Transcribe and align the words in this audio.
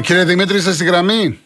Λοιπόν, 0.00 0.16
κύριε 0.16 0.24
Δημήτρη, 0.24 0.56
είστε 0.56 0.72
στη 0.72 0.84
γραμμή; 0.84 1.40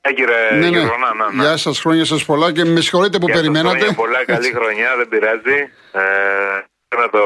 Ε, 0.00 0.12
κύριε 0.12 0.50
Ναι, 0.52 0.58
ναι. 0.58 0.78
Γερονά, 0.78 1.14
ναι, 1.14 1.36
ναι. 1.36 1.42
Γεια 1.42 1.56
σας, 1.56 1.80
χρόνια 1.80 2.04
σας 2.04 2.24
πολλά 2.24 2.52
και 2.52 2.64
με 2.64 2.80
συγχωρείτε 2.80 3.18
που 3.18 3.26
Γεια 3.26 3.34
σας, 3.34 3.42
περιμένατε. 3.42 3.78
χρόνια 3.78 3.94
Πολλά, 3.94 4.24
καλή 4.24 4.38
Έτσι. 4.46 4.54
χρονιά, 4.54 4.96
δεν 4.96 5.08
πειράζει. 5.08 5.58
Ε, 5.92 6.02
ένα 6.88 7.08
το, 7.10 7.20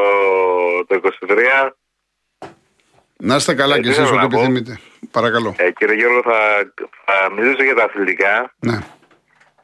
το 0.86 0.94
23. 0.94 1.76
Να 3.16 3.36
είστε 3.36 3.54
καλά 3.54 3.74
Ε, 3.74 3.76
κι 3.78 3.82
τι 3.82 3.88
εσείς 3.88 4.02
θέλω 4.04 4.14
ό,τι 4.16 4.22
να 4.22 4.28
πω; 4.28 4.36
επιθυμείτε. 4.36 4.80
Παρακαλώ. 5.10 5.54
Ε, 5.58 5.70
κύριε 5.70 5.94
Γιώργο, 5.94 6.22
θα, 6.22 6.38
θα 7.04 7.30
μιλήσω 7.34 7.62
για 7.62 7.74
τα 7.74 7.84
αθλητικά, 7.84 8.54
Ναι, 8.58 8.78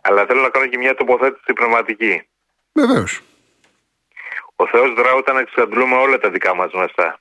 αλλά 0.01 0.25
θέλω 0.27 0.41
να 0.41 0.49
κάνω 0.49 0.67
και 0.67 0.79
μια 0.79 0.95
τοποθέτηση 0.95 1.53
πνευματική. 1.53 2.29
βεβαίως. 2.73 3.21
Ο 4.57 4.67
Θεός 4.67 4.95
δρά 4.95 5.13
όταν 5.13 5.37
εξαντλούμε 5.37 5.97
όλα 5.97 6.19
τα 6.19 6.31
δικά 6.31 6.55
μας 6.55 6.73
μέσα. 6.73 7.21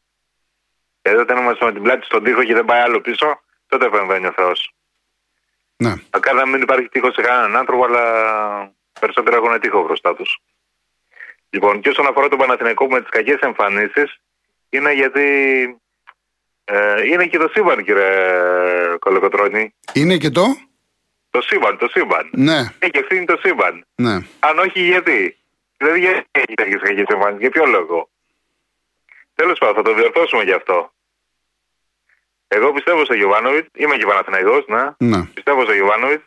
Δηλαδή, 1.02 1.22
όταν 1.22 1.38
είμαστε 1.38 1.66
με 1.66 1.72
την 1.72 1.82
πλάτη 1.82 2.06
στον 2.06 2.23
τοίχο 2.23 2.44
και 2.44 2.54
δεν 2.54 2.66
πάει 2.66 2.80
άλλο 2.80 3.02
πίσω, 3.02 3.42
τότε 3.68 3.86
επεμβαίνει 3.86 4.28
ο 4.28 4.32
Θεός. 4.36 4.72
Ναι. 5.78 5.94
Μακάρι 6.14 6.38
να 6.38 6.46
μην 6.48 6.62
υπάρχει 6.62 6.88
τείχος 6.90 7.14
σε 7.14 7.22
κανέναν 7.22 7.56
άνθρωπο, 7.56 7.84
αλλά 7.86 8.04
περισσότερο 9.00 9.36
έχουν 9.46 9.60
τείχο 9.60 9.84
μπροστά 9.84 10.16
τους. 10.16 10.38
Λοιπόν, 11.50 11.82
και 11.82 11.90
όσον 11.90 12.08
αφορά 12.08 12.28
τον 12.28 12.38
Παναθηναϊκό 12.38 12.88
με 12.88 13.00
τις 13.02 13.10
κακές 13.10 13.40
εμφανίσεις, 13.40 14.20
είναι 14.70 14.94
γιατί. 14.94 15.26
Ε, 16.70 17.06
είναι 17.08 17.26
και 17.28 17.38
το 17.38 17.48
σύμπαν, 17.54 17.84
κύριε 17.84 18.42
Κολοκοτρόνη. 19.00 19.74
Είναι 19.94 20.18
και 20.18 20.30
το; 20.30 20.44
Το 21.30 21.42
σύμπαν, 21.42 21.78
το 21.78 21.88
σύμπαν. 21.88 22.30
Ναι, 22.32 22.60
Έχει 22.80 22.98
ευθύνη 22.98 23.26
το 23.26 23.38
σύμπαν. 23.44 23.86
ναι. 23.96 24.14
Αν 24.40 24.60
όχι, 24.60 24.82
γιατί; 24.82 25.38
Δηλαδή, 25.78 26.00
γιατί 26.00 26.28
έχεις 26.32 26.56
τέτοιε 26.56 26.78
κακές 26.78 27.06
εμφανίσεις, 27.08 27.40
για 27.42 27.50
ποιο 27.50 27.66
λόγο; 27.66 28.09
Τέλος 29.36 29.58
πάντων, 29.59 29.76
θα 29.76 29.81
το 29.81 29.94
διορθώσουμε 29.94 30.44
γι' 30.44 30.52
αυτό. 30.52 30.92
Εγώ 32.48 32.73
πιστεύω 32.73 33.06
στο 33.06 33.14
Γιωβάνοβιτς, 33.14 33.67
είμαι 33.76 33.95
και 33.95 34.06
Παναθηναϊκός, 34.06 34.66
ναι. 34.67 35.08
ναι. 35.17 35.23
Πιστεύω 35.26 35.62
στο 35.64 35.73
Γιωβάνοβιτς. 35.73 36.23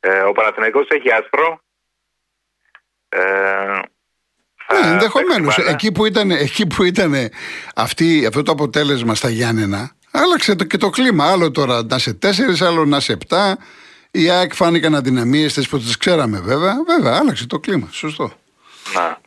Ε, 0.00 0.20
ο 0.20 0.32
Παναθηναϊκός 0.32 0.88
έχει 0.88 1.12
άσπρο. 1.12 1.60
Ε, 3.08 3.20
θα 4.66 4.80
Ναι, 4.80 4.88
ενδεχομένως. 4.92 5.44
παίξει 5.54 5.60
μπάλα. 5.60 5.70
Εκεί 5.72 5.92
που 5.92 6.04
ήταν, 6.06 6.30
εκεί 6.30 6.66
που 6.66 6.82
ήταν 6.82 7.14
αυτή, 7.74 8.26
αυτό 8.26 8.42
το 8.42 8.52
αποτέλεσμα 8.52 9.14
στα 9.14 9.28
Γιάννενα, 9.28 9.90
άλλαξε 10.10 10.54
το, 10.54 10.64
και 10.64 10.76
το 10.76 10.90
κλίμα. 10.90 11.30
Άλλο 11.30 11.50
τώρα 11.50 11.82
να 11.82 11.98
σε 11.98 12.14
τέσσερις, 12.14 12.62
άλλο 12.62 12.84
να 12.84 13.00
σε 13.00 13.12
επτά. 13.12 13.58
Οι 14.10 14.30
ΑΕΚ 14.30 14.54
φάνηκαν 14.54 14.94
αδυναμίε 14.94 15.46
τι 15.46 15.66
που 15.68 15.78
τις 15.78 15.96
ξέραμε 15.96 16.40
βέβαια. 16.40 16.74
Βέβαια, 16.86 17.16
άλλαξε 17.18 17.46
το 17.46 17.58
κλίμα. 17.60 17.88
Σωστό. 17.90 18.32
Να. 18.94 19.20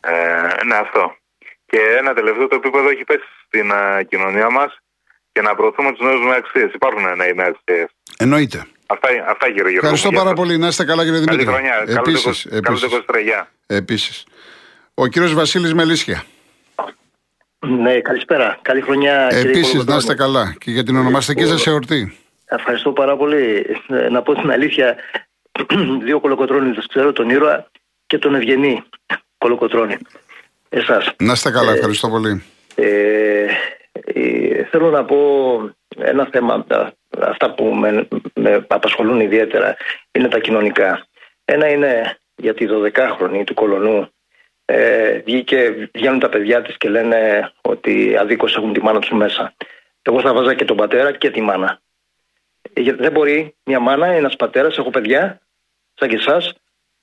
Ε, 0.00 0.64
ναι, 0.64 0.76
αυτό. 0.76 1.14
Και 1.70 1.78
ένα 1.98 2.14
τελευταίο 2.14 2.46
το 2.48 2.56
επίπεδο 2.56 2.88
έχει 2.88 3.04
πέσει 3.04 3.28
στην 3.46 3.70
ε, 3.70 4.04
κοινωνία 4.04 4.50
μας 4.50 4.78
και 5.32 5.40
να 5.40 5.54
προωθούμε 5.54 5.90
τους 5.92 6.00
νέους 6.06 6.20
με 6.26 6.34
αξίες. 6.34 6.70
Υπάρχουν 6.74 7.02
νέοι 7.16 7.32
με 7.34 7.44
αξίες. 7.44 7.88
Εννοείται. 8.18 8.66
Αυτά, 8.86 9.08
αυτά 9.28 9.46
κύριε 9.46 9.60
Γιώργο. 9.62 9.78
Ευχαριστώ 9.78 10.06
μου, 10.08 10.12
για 10.12 10.22
πάρα 10.22 10.30
αυτό. 10.30 10.42
πολύ. 10.42 10.58
Να 10.58 10.66
είστε 10.66 10.84
καλά, 10.84 11.04
κύριε 11.04 11.24
Καλή 11.24 11.30
Δημήτρη. 11.44 11.54
χρονιά. 11.54 11.74
Καλός 11.84 11.94
το 11.94 12.10
Επίσης, 12.10 12.44
20 12.46 12.60
Καλός 12.60 12.80
το 12.80 12.86
επίσης, 12.86 13.04
23. 13.08 13.20
Γεια. 13.22 13.48
επίσης. 13.66 14.26
Ο 14.94 15.06
κύριος 15.06 15.34
Βασίλης 15.34 15.74
Μελίσια. 15.74 16.22
Ναι, 17.66 18.00
καλησπέρα. 18.00 18.58
Καλή 18.62 18.80
χρονιά, 18.80 19.26
κύριε 19.30 19.40
Επίσης, 19.50 19.62
να 19.64 19.70
Κολοκοτρώνη. 19.70 19.98
είστε 19.98 20.14
καλά. 20.14 20.54
Και 20.58 20.70
για 20.70 20.84
την 20.84 20.96
ονομαστική 20.96 21.46
σας 21.46 21.66
εορτή. 21.66 22.18
Ευχαριστώ 22.44 22.92
πάρα 22.92 23.16
πολύ. 23.16 23.66
Ε, 23.88 24.08
Να 24.08 24.22
πω 24.22 24.34
την 24.34 24.50
αλήθεια, 24.50 24.96
δύο 26.04 26.20
κολοκοτρώνιδες 26.20 26.86
ξέρω, 26.86 27.12
τον 27.12 27.30
Ήρωα 27.30 27.70
και 28.06 28.18
τον 28.18 28.34
Ευγενή 28.34 28.82
Κολοκοτρώνη. 29.38 29.96
Εσάς. 30.72 31.12
Να 31.18 31.32
είστε 31.32 31.50
καλά. 31.50 31.72
Ευχαριστώ 31.72 32.08
πολύ. 32.08 32.42
Ε, 32.74 33.46
ε, 33.92 34.64
θέλω 34.70 34.90
να 34.90 35.04
πω 35.04 35.16
ένα 35.98 36.28
θέμα, 36.32 36.64
τα- 36.64 36.92
αυτά 37.20 37.54
που 37.54 37.64
με, 37.64 38.08
με 38.34 38.66
απασχολούν 38.68 39.20
ιδιαίτερα 39.20 39.76
είναι 40.12 40.28
τα 40.28 40.38
κοινωνικά. 40.38 41.06
Ένα 41.44 41.68
είναι 41.70 42.16
για 42.36 42.54
τη 42.54 42.66
12χρονη 42.70 43.42
του 43.46 43.54
Κολονού. 43.54 44.08
Ε, 44.64 45.18
βγήκε, 45.18 45.90
βγαίνουν 45.94 46.18
τα 46.18 46.28
παιδιά 46.28 46.62
της 46.62 46.76
και 46.76 46.88
λένε 46.88 47.50
ότι 47.60 48.16
αδίκως 48.16 48.56
έχουν 48.56 48.72
τη 48.72 48.82
μάνα 48.82 48.98
τους 48.98 49.10
μέσα. 49.10 49.54
Εγώ 50.02 50.20
θα 50.20 50.32
βάζα 50.32 50.54
και 50.54 50.64
τον 50.64 50.76
πατέρα 50.76 51.12
και 51.12 51.30
τη 51.30 51.40
μάνα. 51.40 51.80
Ε, 52.72 52.80
γιατί 52.80 53.02
δεν 53.02 53.12
μπορεί 53.12 53.54
μια 53.64 53.80
μάνα, 53.80 54.06
ένας 54.06 54.36
πατέρας, 54.36 54.78
έχω 54.78 54.90
παιδιά, 54.90 55.40
σαν 55.94 56.08
και 56.08 56.16
εσάς, 56.16 56.52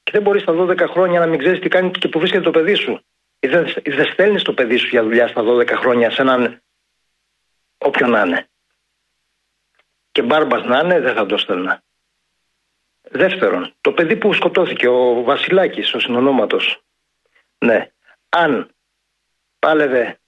και 0.04 0.12
δεν 0.12 0.22
μπορείς 0.22 0.42
στα 0.42 0.54
12 0.54 0.88
χρόνια 0.88 1.20
να 1.20 1.26
μην 1.26 1.40
ξέρεις 1.40 1.60
τι 1.60 1.68
κάνει 1.70 1.92
και 1.92 2.08
που 2.08 2.20
βρίσκεται 2.20 2.44
το 2.44 2.52
παιδί 2.52 2.74
σου. 2.74 3.02
Ή 3.40 3.48
Δεν, 3.48 3.74
ή 3.84 3.92
δεν 3.92 4.12
στέλνεις 4.12 4.44
το 4.44 4.54
παιδί 4.54 4.78
σου 4.78 4.88
για 4.88 5.04
δουλειά 5.04 5.28
στα 5.28 5.44
12 5.46 5.68
χρόνια 5.68 6.12
σε 6.12 6.22
έναν 6.22 6.62
όποιον 7.78 8.10
να 8.10 8.22
είναι. 8.22 8.50
Και 10.12 10.22
μπάρμπας 10.22 10.64
να 10.64 10.80
είναι, 10.80 11.00
δεν 11.00 11.16
θα 11.16 11.26
το 11.26 11.38
στέλνα. 11.38 11.84
Δεύτερον, 13.02 13.74
το 13.82 13.92
παιδί 13.92 14.16
που 14.16 14.34
σκοτώθηκε, 14.34 14.88
ο 14.88 15.24
Βασιλάκης, 15.24 15.94
ο 15.94 16.00
συνονόματος. 16.00 16.82
Ναι, 17.58 17.92
αν 18.30 18.76
πάλευε, 19.60 20.20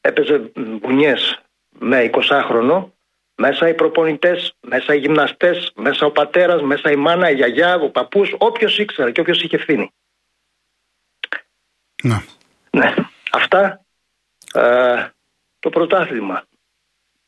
έπαιζε 0.00 0.52
μπουνιές 0.56 1.42
με 1.68 2.10
20χρονο, 2.12 2.90
μέσα 3.34 3.68
οι 3.68 3.74
προπονητές, 3.74 4.54
μέσα 4.60 4.94
οι 4.94 4.98
γυμναστές, 4.98 5.72
μέσα 5.74 6.06
ο 6.06 6.10
πατέρας, 6.10 6.62
μέσα 6.62 6.90
η 6.90 6.96
μάνα, 6.96 7.30
η 7.30 7.34
γιαγιά, 7.34 7.74
ο 7.74 7.90
παππούς, 7.90 8.34
όποιος 8.38 8.78
ήξερε 8.78 9.12
και 9.12 9.20
όποιος 9.20 9.42
είχε 9.42 9.56
ευθύνη. 9.56 9.92
Ναι. 12.02 12.16
Ναι, 12.70 12.94
αυτά 13.32 13.84
ε, 14.54 15.08
το 15.58 15.70
πρωτάθλημα. 15.70 16.44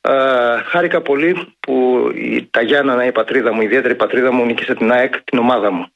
Ε, 0.00 0.58
χάρηκα 0.62 1.00
πολύ 1.00 1.54
που 1.60 2.08
η, 2.14 2.46
τα 2.46 2.62
Γιάννανα, 2.62 3.04
η 3.04 3.12
πατρίδα 3.12 3.52
μου, 3.52 3.60
η 3.60 3.64
ιδιαίτερη 3.64 3.94
πατρίδα 3.94 4.32
μου, 4.32 4.44
νίκησε 4.44 4.74
την 4.74 4.92
ΑΕΚ, 4.92 5.22
την 5.22 5.38
ομάδα 5.38 5.70
μου. 5.70 5.86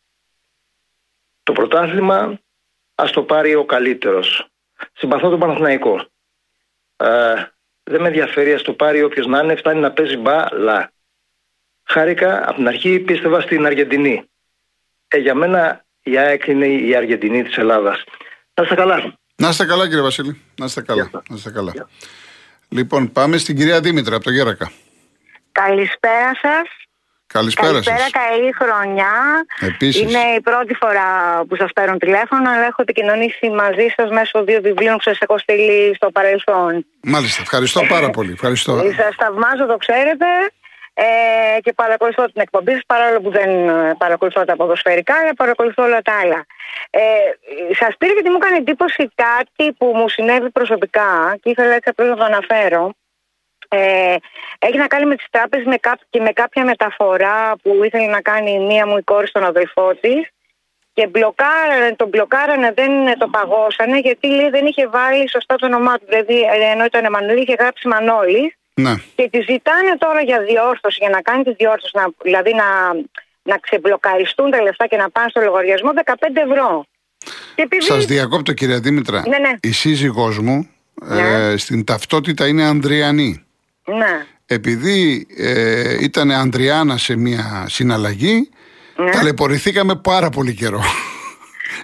Το 1.43 1.53
πρωτάθλημα 1.53 2.41
ας 2.95 3.11
το 3.11 3.23
πάρει 3.23 3.55
ο 3.55 3.65
καλύτερος. 3.65 4.47
Συμπαθώ 4.93 5.29
τον 5.29 5.39
Παναθηναϊκό. 5.39 6.07
Ε, 6.97 7.35
δεν 7.83 8.01
με 8.01 8.07
ενδιαφέρει, 8.07 8.53
ας 8.53 8.63
το 8.63 8.73
πάρει 8.73 9.03
όποιος 9.03 9.27
να 9.27 9.39
είναι, 9.39 9.55
φτάνει 9.55 9.81
να 9.81 9.93
παίζει 9.93 10.17
μπάλα. 10.17 10.93
Χάρηκα, 11.85 12.49
από 12.49 12.55
την 12.55 12.69
αρχή 12.69 12.99
πίστευα 12.99 13.41
στην 13.41 13.67
Αργεντινή. 13.67 14.29
Ε, 15.09 15.19
για 15.19 15.35
μένα 15.35 15.85
η 16.03 16.19
ΑΕΚ 16.19 16.47
είναι 16.47 16.67
η 16.67 16.95
Αργεντινή 16.97 17.43
της 17.43 17.57
Ελλάδας. 17.57 18.05
Να 18.55 18.63
είστε 18.63 18.75
καλά. 18.75 19.19
Να 19.37 19.49
είστε 19.49 19.65
καλά, 19.65 19.85
κύριε 19.85 20.03
Βασίλη. 20.03 20.43
Να 20.59 20.65
είστε 20.65 20.83
καλά. 20.83 21.11
Να 21.13 21.37
είστε 21.37 21.51
καλά. 21.51 21.73
Λοιπόν, 22.69 23.13
πάμε 23.13 23.37
στην 23.37 23.57
κυρία 23.57 23.81
Δήμητρα 23.81 24.15
από 24.17 24.25
το 24.25 24.31
Γέρακα. 24.31 24.71
Καλησπέρα 25.53 26.35
σας. 26.43 26.69
Καλησπέρα, 27.27 27.69
Καλησπέρα, 27.69 27.99
σας. 27.99 28.11
καλή 28.11 28.53
χρονιά. 28.53 29.13
Επίσης. 29.61 30.01
Είναι 30.01 30.19
η 30.37 30.41
πρώτη 30.41 30.75
φορά 30.75 31.09
που 31.49 31.57
σας 31.57 31.73
παίρνω 31.73 31.97
τηλέφωνο, 31.97 32.51
αλλά 32.51 32.67
έχω 32.67 32.83
επικοινωνήσει 32.83 33.51
μαζί 33.51 33.87
σας 33.97 34.11
μέσω 34.11 34.45
δύο 34.45 34.61
βιβλίων 34.61 34.95
που 34.97 35.03
σας 35.03 35.19
έχω 35.19 35.39
στείλει 35.39 35.95
στο 35.95 36.11
παρελθόν. 36.11 36.87
Μάλιστα. 37.03 37.43
Ευχαριστώ 37.43 37.81
πάρα 37.89 38.11
πολύ. 38.11 38.33
Ευχαριστώ. 38.33 38.73
Σας 38.97 39.15
θαυμάζω, 39.19 39.67
το 39.67 39.77
ξέρετε, 39.77 40.27
ε, 40.95 41.05
και 41.61 41.73
παρακολουθώ 41.73 42.25
την 42.25 42.41
εκπομπή 42.41 42.73
σας, 42.73 42.83
παρόλο 42.87 43.21
που 43.21 43.31
δεν 43.31 43.69
ε, 43.69 43.95
παρακολουθώ 43.99 44.45
τα 44.45 44.57
ποδοσφαιρικά, 44.57 45.15
αλλά 45.15 45.35
παρακολουθώ 45.35 45.83
όλα 45.83 46.03
τα 46.03 46.13
άλλα. 46.23 46.47
Ε, 46.91 47.01
σας 47.75 47.97
πήρε 47.99 48.13
γιατί 48.13 48.31
μου 48.31 48.37
έκανε 48.41 48.57
εντύπωση 48.57 49.11
κάτι 49.15 49.73
που 49.73 49.87
μου 49.95 50.09
συνέβη 50.09 50.51
προσωπικά 50.51 51.37
και 51.43 51.51
ήθελα 51.51 51.75
έτσι 51.75 51.89
απλώς 51.89 52.09
να 52.09 52.17
το 52.17 52.25
αναφέρω. 52.25 52.91
Ε, 53.69 54.17
έχει 54.59 54.77
να 54.77 54.87
κάνει 54.87 55.07
με 55.07 55.17
τις 55.17 55.27
τράπεζες 55.31 55.67
με 55.67 55.77
κά- 55.77 56.01
και 56.11 56.21
με 56.21 56.33
κάποια 56.33 56.65
μεταφορά 56.65 57.53
που 57.63 57.85
ήθελε 57.85 58.07
να 58.07 58.21
κάνει 58.21 58.59
μία 58.59 58.87
μου 58.87 58.97
η 58.97 59.03
κόρη 59.03 59.27
στον 59.27 59.45
αδελφό 59.45 59.95
της 60.01 60.29
και 60.93 61.07
μπλοκάρανε, 61.07 61.95
τον 61.97 62.09
μπλοκάρανε, 62.09 62.73
δεν 62.73 63.19
το 63.19 63.29
παγώσανε 63.29 63.99
γιατί 63.99 64.27
λέει 64.29 64.49
δεν 64.49 64.67
είχε 64.67 64.87
βάλει 64.87 65.31
σωστά 65.31 65.55
το 65.57 65.67
όνομά 65.67 65.99
του. 65.99 66.05
Δηλαδή, 66.09 66.41
ε, 66.41 66.71
ενώ 66.73 66.85
ήταν 66.85 67.05
Εμμανουήλ, 67.05 67.43
είχε 67.43 67.55
γράψει 67.59 67.89
Μανώλης 67.89 68.55
Ναι. 68.75 68.95
και 69.15 69.29
τη 69.29 69.41
ζητάνε 69.41 69.97
τώρα 69.99 70.21
για 70.21 70.41
διόρθωση, 70.41 70.99
για 71.01 71.09
να 71.09 71.23
κάνει 71.23 71.43
τη 71.45 71.53
διόρθωση, 71.53 71.93
να, 71.97 72.05
δηλαδή 72.23 72.55
να, 72.55 72.65
να 73.45 73.59
ξεμπλοκαριστούν 73.59 74.51
τα 74.51 74.63
λεφτά 74.63 74.87
και 74.87 74.97
να 74.97 75.11
πάνε 75.11 75.29
στο 75.29 75.41
λογαριασμό 75.41 75.91
15 76.05 76.13
ευρώ. 76.51 76.85
Και 77.55 77.63
επειδή... 77.63 77.83
Σας 77.83 78.05
διακόπτω, 78.05 78.53
κυρία 78.53 78.81
Δήμητρα. 78.81 79.23
Ναι, 79.29 79.39
ναι. 79.39 79.51
Η 79.61 79.73
σύζυγός 79.73 80.39
μου 80.39 80.69
ε, 81.11 81.55
στην 81.57 81.85
ταυτότητα 81.85 82.47
είναι 82.47 82.65
Ανδριανή. 82.65 83.45
Ναι. 83.85 84.27
Επειδή 84.47 85.27
ε, 85.37 85.97
ήταν 86.05 86.31
Ανδριάνα 86.31 86.97
σε 86.97 87.17
μια 87.17 87.67
συναλλαγή, 87.69 88.49
Ναι. 88.97 89.11
ταλαιπωρηθήκαμε 89.11 89.97
πάρα 89.97 90.29
πολύ 90.31 90.55
καιρό. 90.55 90.81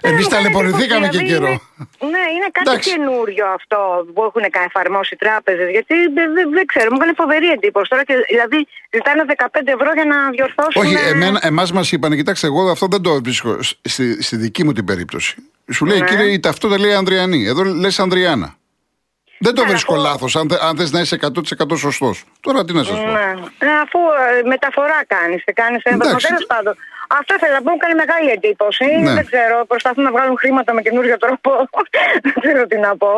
Εμείς 0.01 0.23
μου 0.25 0.29
κάνει 0.29 0.43
ταλαιπωρηθήκαμε 0.43 1.07
και 1.07 1.17
εντύπωση, 1.17 1.31
καιρό. 1.31 1.45
δηλαδή 1.45 1.61
Είναι, 2.03 2.11
ναι, 2.17 2.23
είναι 2.35 2.47
κάτι 2.55 2.65
Εντάξει. 2.69 2.89
καινούριο 2.89 3.45
αυτό 3.57 3.77
που 4.13 4.21
έχουν 4.29 4.43
κα- 4.55 4.63
εφαρμόσει 4.69 5.11
οι 5.13 5.17
τράπεζες. 5.23 5.67
Γιατί 5.75 5.95
δεν, 6.17 6.27
δεν, 6.37 6.45
δεν 6.57 6.65
ξέρω, 6.71 6.87
μου 6.91 6.97
έκανε 6.99 7.13
φοβερή 7.21 7.47
εντύπωση 7.57 7.87
τώρα. 7.89 8.03
Και, 8.07 8.13
δηλαδή 8.33 8.59
ζητάνε 8.95 9.21
15 9.27 9.45
ευρώ 9.77 9.89
για 9.97 10.05
να 10.13 10.17
διορθώσουν. 10.35 10.81
Όχι, 10.81 10.95
εμένα, 11.13 11.39
εμάς 11.51 11.69
μας 11.77 11.91
είπαν, 11.91 12.11
κοιτάξτε, 12.15 12.47
εγώ 12.47 12.61
αυτό 12.75 12.85
δεν 12.93 13.01
το 13.01 13.11
βρίσκω 13.21 13.51
στη, 13.93 14.23
στη 14.23 14.35
δική 14.35 14.63
μου 14.65 14.71
την 14.77 14.85
περίπτωση. 14.85 15.35
Σου 15.73 15.85
λέει, 15.85 15.99
Ναι. 15.99 16.05
κύριε, 16.09 16.25
η 16.31 16.39
ταυτότητα 16.39 16.79
λέει 16.81 16.93
Ανδριανή. 16.93 17.45
Εδώ 17.45 17.63
λες 17.63 17.99
Ανδριάνα. 17.99 18.55
Δεν 19.39 19.53
το 19.55 19.61
Ναι, 19.63 19.69
βρίσκω 19.69 19.93
αφού- 19.93 20.03
λάθος, 20.05 20.35
αν, 20.35 20.49
θε- 20.49 20.61
αν 20.63 20.77
θες 20.77 20.91
να 20.91 20.99
είσαι 20.99 21.15
100% 21.15 21.75
σωστός. 21.77 22.23
Τώρα 22.45 22.59
τι 22.65 22.73
να 22.73 22.83
σας 22.83 22.97
πω. 22.99 23.05
Ναι. 23.17 23.29
Ε, 23.67 23.71
αφού 23.83 23.99
ε, 24.23 24.47
μεταφορά 24.53 24.99
κάνεις, 25.13 25.41
κάνεις 25.61 25.81
ένα 25.83 25.95
Εντάξει. 26.05 26.27
Τέλος 26.27 26.45
πάντων. 26.53 26.75
Αυτό 27.19 27.31
ήθελα 27.37 27.53
να 27.57 27.61
πω, 27.65 27.69
μου 27.71 27.77
κάνει 27.83 27.95
μεγάλη 28.03 28.29
εντύπωση. 28.37 28.85
Ναι. 29.05 29.13
Δεν 29.17 29.25
ξέρω, 29.31 29.55
προσπαθούν 29.71 30.03
να 30.07 30.11
βγάλουν 30.15 30.35
χρήματα 30.43 30.73
με 30.73 30.81
καινούριο 30.81 31.17
τρόπο. 31.23 31.51
δεν 32.25 32.33
ξέρω 32.43 32.61
τι 32.71 32.77
να 32.77 32.91
πω. 32.97 33.13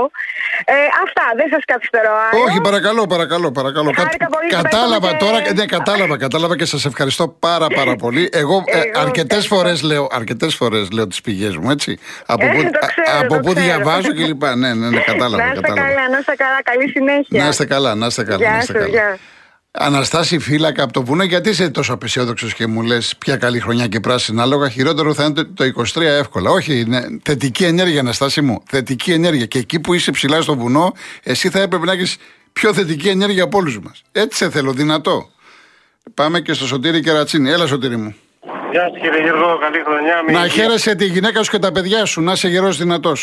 Ε, 0.66 0.74
αυτά, 1.06 1.26
δεν 1.40 1.48
σας 1.54 1.64
καθυστερώ 1.72 2.12
άλλο. 2.26 2.44
Όχι, 2.46 2.62
παρακαλώ, 2.62 3.08
παρακαλώ, 3.14 3.52
παρακαλώ. 3.52 3.90
Χάρηκα 3.96 4.28
πολύ 4.36 4.48
που 4.50 4.56
κατάλαβα 4.62 5.10
είπατε. 5.10 5.26
τώρα, 5.26 5.38
ναι, 5.60 5.66
κατάλαβα, 5.66 6.16
κατάλαβα 6.18 6.56
και 6.58 6.66
σας 6.66 6.86
ευχαριστώ 6.86 7.28
πάρα 7.28 7.68
πάρα 7.80 7.96
πολύ. 7.96 8.30
Εγώ 8.34 8.64
ε, 8.66 8.80
Εγώ 8.80 9.00
αρκετές 9.06 9.44
ευχαριστώ. 9.44 9.56
φορές 9.56 9.82
λέω, 9.82 10.08
αρκετές 10.12 10.56
φορές 10.56 10.92
λέω 10.92 11.08
τις 11.08 11.22
πηγές 11.22 11.58
μου, 11.58 11.70
έτσι. 11.72 12.00
Από 12.26 12.46
Ε, 12.46 12.50
πού, 12.54 12.62
το 12.62 12.80
ξέρω, 12.92 13.18
α- 13.18 13.20
από 13.20 13.34
το 13.34 13.40
πού 13.40 13.54
ξέρω. 13.54 13.66
διαβάζω 13.66 14.12
και 14.12 14.26
λοιπά. 14.26 14.56
Ναι, 14.56 14.74
ναι, 14.74 14.90
ναι, 14.90 15.00
κατάλαβα. 15.00 15.44
να 15.44 15.52
είστε 15.52 15.62
κατάλαβα. 15.62 15.88
καλά, 15.90 16.10
να 16.10 16.18
είστε 16.18 16.36
καλά. 16.36 16.62
Καλή 16.64 16.90
συνέχεια. 16.90 17.44
Να 17.44 17.48
είστε 17.50 17.66
καλά, 17.66 17.96
να 17.96 18.06
είστε 18.06 18.24
καλά. 18.24 18.50
να 18.52 18.86
Γεια 18.88 19.13
είστε 19.80 19.92
σας, 19.92 20.10
καλά. 20.10 20.22
γεια. 20.22 20.34
Αναστάση 20.34 20.40
φύλακα 20.40 20.84
από 20.84 20.94
το 20.94 21.04
βουνό, 21.04 21.24
γιατί 21.24 21.50
είσαι 21.50 21.70
τόσο 21.70 21.94
απεσιόδοξος 21.94 22.54
και 22.54 22.68
μου 22.68 22.82
λες 22.82 23.16
ποια 23.18 23.38
καλή 23.38 23.60
χρονιά 23.60 23.88
και 23.88 24.00
πράσινα 24.00 24.46
λόγα. 24.46 24.70
Χειρότερο 24.70 25.14
θα 25.14 25.24
είναι 25.24 25.34
το- 25.34 25.48
το 25.54 25.64
23 25.64 26.18
εύκολα. 26.18 26.50
Όχι, 26.50 26.80
είναι 26.80 27.20
θετική 27.24 27.64
ενέργεια, 27.64 28.00
Αναστάση 28.00 28.42
μου. 28.42 28.64
Θετική 28.70 29.12
ενέργεια. 29.12 29.46
Και 29.46 29.60
εκεί 29.60 29.80
που 29.80 29.94
είσαι 29.94 30.12
ψηλά 30.12 30.42
στο 30.42 30.56
βουνό, 30.56 30.94
εσύ 31.24 31.50
θα 31.50 31.60
έπρεπε 31.62 31.86
να 31.86 31.92
έχεις 31.92 32.18
πιο 32.54 32.74
θετική 32.74 33.08
ενέργεια 33.08 33.44
από 33.44 33.58
όλους 33.58 33.80
μας. 33.80 34.02
Έτσι 34.12 34.38
σε 34.38 34.50
θέλω, 34.50 34.74
δυνατό. 34.74 35.30
Πάμε 36.14 36.40
και 36.42 36.54
στο 36.54 36.68
Σωτήρι 36.68 37.02
Κερατσίνη. 37.02 37.50
Έλα, 37.50 37.68
Σωτήρι 37.68 37.98
μου. 37.98 38.16
Γεια 38.74 38.86
σας 38.92 38.98
κύριε 39.02 39.22
Γιώργο, 39.26 39.58
καλή 39.66 39.80
χρονιά. 39.88 40.16
Με 40.26 40.32
Να 40.32 40.44
υγεία. 40.46 40.54
χαίρεσαι 40.58 40.92
τη 40.96 41.06
γυναίκα 41.16 41.40
σου 41.44 41.52
και 41.52 41.60
τα 41.66 41.72
παιδιά 41.76 42.02
σου, 42.12 42.20
να 42.28 42.32
είσαι 42.36 42.48
γερός 42.54 42.76
δυνατός. 42.84 43.20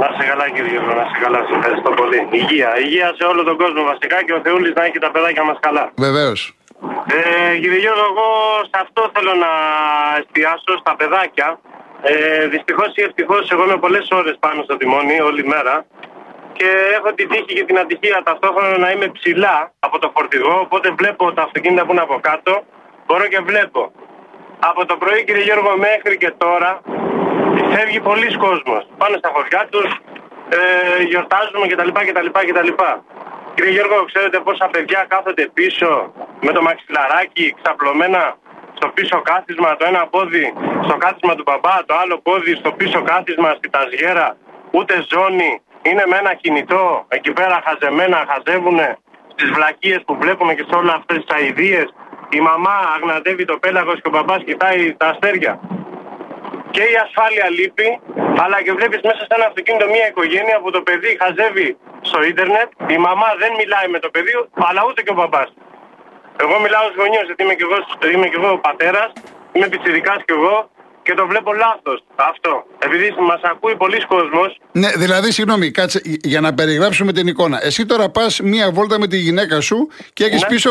Να 0.00 0.06
είσαι 0.12 0.24
καλά 0.30 0.46
κύριε 0.54 0.70
Γιώργο, 0.74 0.92
να 1.00 1.04
είσαι 1.06 1.18
καλά. 1.24 1.40
Σε 1.48 1.52
ευχαριστώ 1.58 1.90
πολύ. 2.00 2.18
Υγεία, 2.40 2.70
υγεία 2.84 3.08
σε 3.18 3.24
όλο 3.30 3.42
τον 3.48 3.56
κόσμο 3.62 3.82
βασικά 3.92 4.16
και 4.26 4.32
ο 4.38 4.40
Θεούλης 4.44 4.72
να 4.78 4.82
έχει 4.88 4.98
τα 5.04 5.10
παιδάκια 5.14 5.44
μας 5.48 5.58
καλά. 5.66 5.84
Βεβαίως. 6.06 6.40
Ε, 7.16 7.56
κύριε 7.62 7.80
Γιώργο, 7.84 8.04
εγώ 8.12 8.28
σε 8.70 8.76
αυτό 8.84 9.00
θέλω 9.14 9.32
να 9.44 9.50
εστιάσω 10.20 10.72
στα 10.82 10.92
παιδάκια. 11.00 11.48
Ε, 12.02 12.46
Δυστυχώς 12.54 12.90
ή 12.98 13.02
ευτυχώς, 13.08 13.42
εγώ 13.54 13.62
είμαι 13.66 13.78
πολλές 13.84 14.06
ώρες 14.20 14.34
πάνω 14.44 14.58
στο 14.66 14.74
τιμόνι 14.80 15.16
όλη 15.28 15.42
μέρα 15.52 15.74
και 16.58 16.68
έχω 16.98 17.08
την 17.18 17.26
τύχη 17.30 17.52
και 17.58 17.64
την 17.68 17.78
ατυχία 17.78 18.22
ταυτόχρονα 18.28 18.78
να 18.84 18.88
είμαι 18.92 19.08
ψηλά 19.18 19.56
από 19.86 19.96
το 20.02 20.08
φορτηγό. 20.16 20.54
Οπότε 20.66 20.86
βλέπω 21.00 21.32
τα 21.32 21.42
αυτοκίνητα 21.42 21.82
που 21.86 21.92
είναι 21.92 22.00
από 22.08 22.16
κάτω, 22.28 22.52
μπορώ 23.06 23.26
και 23.32 23.40
βλέπω. 23.50 23.82
Από 24.70 24.86
το 24.86 24.96
πρωί, 24.96 25.24
κύριε 25.24 25.42
Γιώργο, 25.42 25.76
μέχρι 25.76 26.16
και 26.16 26.30
τώρα 26.44 26.80
φεύγει 27.72 28.00
πολλοί 28.00 28.36
κόσμος. 28.44 28.82
Πάνε 28.98 29.16
στα 29.22 29.30
χωριά 29.34 29.66
τους, 29.70 29.88
ε, 30.48 31.02
γιορτάζουμε 31.02 31.66
κτλ. 31.66 31.90
κτλ, 32.08 32.30
κτλ. 32.48 32.70
Κύριε 33.54 33.72
Γιώργο, 33.76 34.04
ξέρετε 34.10 34.38
πόσα 34.46 34.66
παιδιά 34.72 35.04
κάθονται 35.08 35.46
πίσω 35.54 36.12
με 36.40 36.52
το 36.52 36.62
μαξιλαράκι 36.62 37.54
ξαπλωμένα 37.62 38.22
στο 38.78 38.88
πίσω 38.88 39.20
κάθισμα, 39.30 39.76
το 39.76 39.84
ένα 39.90 40.06
πόδι 40.06 40.52
στο 40.86 40.96
κάθισμα 40.96 41.34
του 41.34 41.44
μπαμπά, 41.46 41.84
το 41.86 41.94
άλλο 42.02 42.16
πόδι 42.26 42.54
στο 42.54 42.72
πίσω 42.72 43.02
κάθισμα 43.02 43.50
στη 43.58 43.68
ταζιέρα, 43.70 44.36
ούτε 44.70 44.94
ζώνη, 45.12 45.62
είναι 45.82 46.04
με 46.10 46.16
ένα 46.16 46.34
κινητό 46.34 47.04
εκεί 47.08 47.32
πέρα 47.32 47.62
χαζεμένα, 47.64 48.18
χαζεύουν 48.30 48.78
στις 49.34 49.50
βλακίες 49.50 50.02
που 50.06 50.16
βλέπουμε 50.20 50.54
και 50.54 50.64
σε 50.68 50.74
όλα 50.80 50.92
αυτές 50.92 51.18
τις 51.24 51.36
αηδίες. 51.36 51.86
Η 52.36 52.40
μαμά 52.40 52.76
αγναντεύει 52.96 53.44
το 53.44 53.56
πέλαγος 53.58 53.96
και 54.00 54.08
ο 54.10 54.10
μπαμπάς 54.10 54.42
κοιτάει 54.44 54.94
τα 55.00 55.06
αστέρια. 55.12 55.52
Και 56.70 56.82
η 56.92 56.94
ασφάλεια 57.04 57.46
λείπει, 57.50 57.88
αλλά 58.42 58.62
και 58.62 58.72
βλέπεις 58.78 59.00
μέσα 59.08 59.20
σε 59.28 59.34
ένα 59.38 59.46
αυτοκίνητο 59.50 59.86
μια 59.94 60.06
οικογένεια 60.10 60.56
που 60.62 60.70
το 60.70 60.80
παιδί 60.86 61.10
χαζεύει 61.20 61.68
στο 62.00 62.18
ίντερνετ, 62.30 62.68
η 62.94 62.98
μαμά 63.06 63.28
δεν 63.42 63.52
μιλάει 63.60 63.88
με 63.94 63.98
το 64.04 64.08
παιδί, 64.14 64.32
αλλά 64.68 64.80
ούτε 64.88 65.02
και 65.02 65.12
ο 65.14 65.16
μπαμπάς. 65.18 65.50
Εγώ 66.42 66.54
μιλάω 66.64 66.84
ως 66.90 66.94
γονιός, 67.00 67.26
γιατί 67.28 67.42
είμαι 67.44 67.54
και 67.58 67.66
εγώ, 67.68 67.78
είμαι 68.14 68.28
και 68.30 68.38
εγώ 68.40 68.58
πατέρας, 68.58 69.10
είμαι 69.52 69.68
πιτσιρικάς 69.72 70.20
κι 70.26 70.34
εγώ 70.38 70.70
και 71.04 71.14
το 71.14 71.26
βλέπω 71.26 71.52
λάθος 71.52 71.98
αυτό. 72.30 72.64
Επειδή 72.78 73.14
μας 73.30 73.40
ακούει 73.42 73.76
πολλοί 73.76 74.00
κόσμος, 74.06 74.58
Ναι, 74.72 74.88
δηλαδή, 74.96 75.32
συγγνώμη, 75.32 75.70
κάτσε 75.70 76.00
για 76.04 76.40
να 76.40 76.54
περιγράψουμε 76.54 77.12
την 77.12 77.26
εικόνα. 77.26 77.64
Εσύ 77.64 77.86
τώρα 77.86 78.08
πας 78.08 78.40
μία 78.40 78.70
βόλτα 78.72 78.98
με 78.98 79.06
τη 79.06 79.16
γυναίκα 79.16 79.60
σου 79.60 79.88
και 80.12 80.24
έχεις 80.24 80.42
Ναι. 80.42 80.48
πίσω 80.48 80.70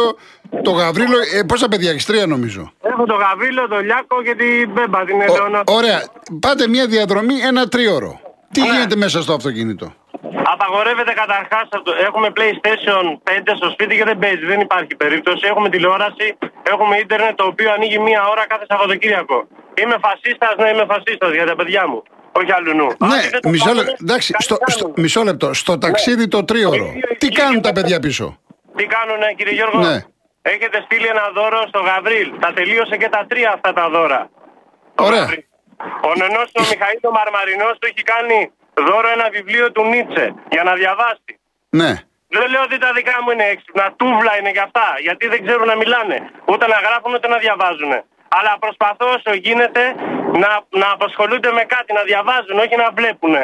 το 0.64 0.72
γαβρίλο. 0.72 1.18
Ε, 1.38 1.44
πόσα 1.44 1.68
παιδιά 1.68 1.90
έχεις, 1.92 2.06
τρία 2.06 2.26
νομίζω. 2.28 2.72
έχω 2.82 3.04
το 3.06 3.14
Γαβρίλο, 3.16 3.68
το 3.68 3.80
Λιάκο 3.80 4.22
και 4.24 4.36
την 4.36 4.70
Μπέμπα, 4.72 5.04
την 5.06 5.20
Ο- 5.20 5.24
Ελεονόρα. 5.24 5.64
ωραία. 5.68 6.04
Πάτε 6.40 6.68
μία 6.68 6.86
διαδρομή 6.88 7.34
ένα 7.50 7.68
τρίωρο. 7.68 8.20
Τι 8.52 8.62
Ναι. 8.62 8.68
γίνεται 8.68 8.96
μέσα 8.96 9.22
στο 9.22 9.34
αυτοκίνητο; 9.34 9.94
Απαγορεύεται 10.54 11.14
καταρχάς. 11.14 11.66
Έχουμε 12.08 12.28
PlayStation 12.38 13.04
5 13.24 13.52
στο 13.56 13.70
σπίτι 13.70 13.96
και 13.98 14.04
δεν 14.04 14.18
παίζει. 14.20 14.46
Δεν 14.46 14.60
υπάρχει 14.60 14.96
περίπτωση. 14.96 15.44
Έχουμε 15.52 15.70
τηλεόραση, 15.70 16.28
έχουμε 16.74 16.98
ίντερνετ 16.98 17.36
το 17.36 17.46
οποίο 17.46 17.72
ανοίγει 17.74 18.00
μία 18.00 18.22
ώρα 18.32 18.44
κάθε 18.48 18.66
Σαββατοκύριακο. 18.70 19.48
Είμαι 19.82 19.96
φασίστας, 20.06 20.54
ναι, 20.58 20.70
είμαι 20.70 20.86
φασίστας 20.92 21.32
για 21.34 21.46
τα 21.46 21.56
παιδιά 21.56 21.88
μου. 21.88 22.04
Όχι 22.32 22.52
αλλού 22.52 22.74
νου. 22.76 22.86
Ναι, 22.86 23.14
Άλλοι 23.14 23.28
δεν 23.30 23.42
το 23.42 23.50
μισό, 23.50 23.66
κάνουνε, 23.66 23.86
λε- 23.90 24.00
εντάξει, 24.02 24.32
κάτι 24.32 24.44
στο, 24.44 24.56
στο- 24.68 24.84
κάνουν. 24.84 25.02
μισό 25.04 25.22
λεπτό. 25.24 25.54
Στο 25.54 25.78
ταξίδι 25.78 26.28
το 26.28 26.44
τρίωρο. 26.46 26.78
Το 26.86 26.92
ίδιο 26.92 27.08
Τι 27.18 27.28
ισχύει 27.28 27.36
κάνουν 27.42 27.56
και 27.62 27.68
τα 27.68 27.72
με 27.74 27.82
παιδιά 27.82 27.98
τα- 28.00 28.08
πίσω; 28.08 28.26
Τι 28.78 28.84
κάνουνε, 28.96 29.28
κύριε 29.38 29.54
Γιώργο; 29.54 29.80
Ναι. 29.88 29.98
Έχετε 30.42 30.78
στείλει 30.86 31.08
ένα 31.16 31.26
δώρο 31.38 31.60
στο 31.72 31.80
Γαβρίλ. 31.88 32.28
Τα 32.40 32.50
τελείωσε 32.58 32.96
και 33.02 33.10
τα 33.16 33.22
τρία 33.30 33.50
αυτά 33.56 33.74
τα 33.74 33.86
δώρα. 33.90 34.22
Ο 35.02 35.04
Ωραία. 35.08 35.20
Γαβρίλ. 35.20 35.44
Ο 36.10 36.12
νενός 36.22 36.48
ο 36.60 36.62
Μιχαήλ 36.70 37.00
ο 37.12 37.12
Μαρμαρινός 37.20 37.74
του 37.80 37.88
έχει 37.92 38.04
κάνει 38.14 38.38
δώρο 38.88 39.08
ένα 39.18 39.28
βιβλίο 39.38 39.66
του 39.72 39.84
Νίτσε 39.92 40.26
για 40.56 40.64
να 40.68 40.74
διαβάσει. 40.82 41.32
Ναι. 41.82 41.92
Δεν 42.36 42.46
λέω 42.52 42.64
ότι 42.70 42.78
τα 42.86 42.90
δικά 42.98 43.16
μου 43.24 43.30
είναι 43.34 43.48
έξυπνα. 43.54 43.86
Τούβλα 44.00 44.32
είναι 44.40 44.52
και 44.56 44.64
αυτά. 44.68 44.88
Γιατί 45.08 45.24
δεν 45.34 45.40
ξέρουν 45.46 45.68
να 45.72 45.76
μιλάνε. 45.82 46.18
Ούτε 46.52 46.66
να 46.74 46.78
γράφουν 46.86 47.12
ούτε 47.18 47.28
να 47.34 47.38
διαβάζουν. 47.46 47.92
Αλλά 48.38 48.54
προσπαθώ 48.60 49.06
όσο 49.18 49.32
γίνεται 49.46 49.84
να, 50.42 50.52
να 50.82 50.88
απασχολούνται 50.96 51.52
με 51.52 51.64
κάτι, 51.74 51.94
να 51.94 52.04
διαβάζουν, 52.10 52.58
όχι 52.66 52.76
να 52.84 52.90
βλέπουν. 52.98 53.36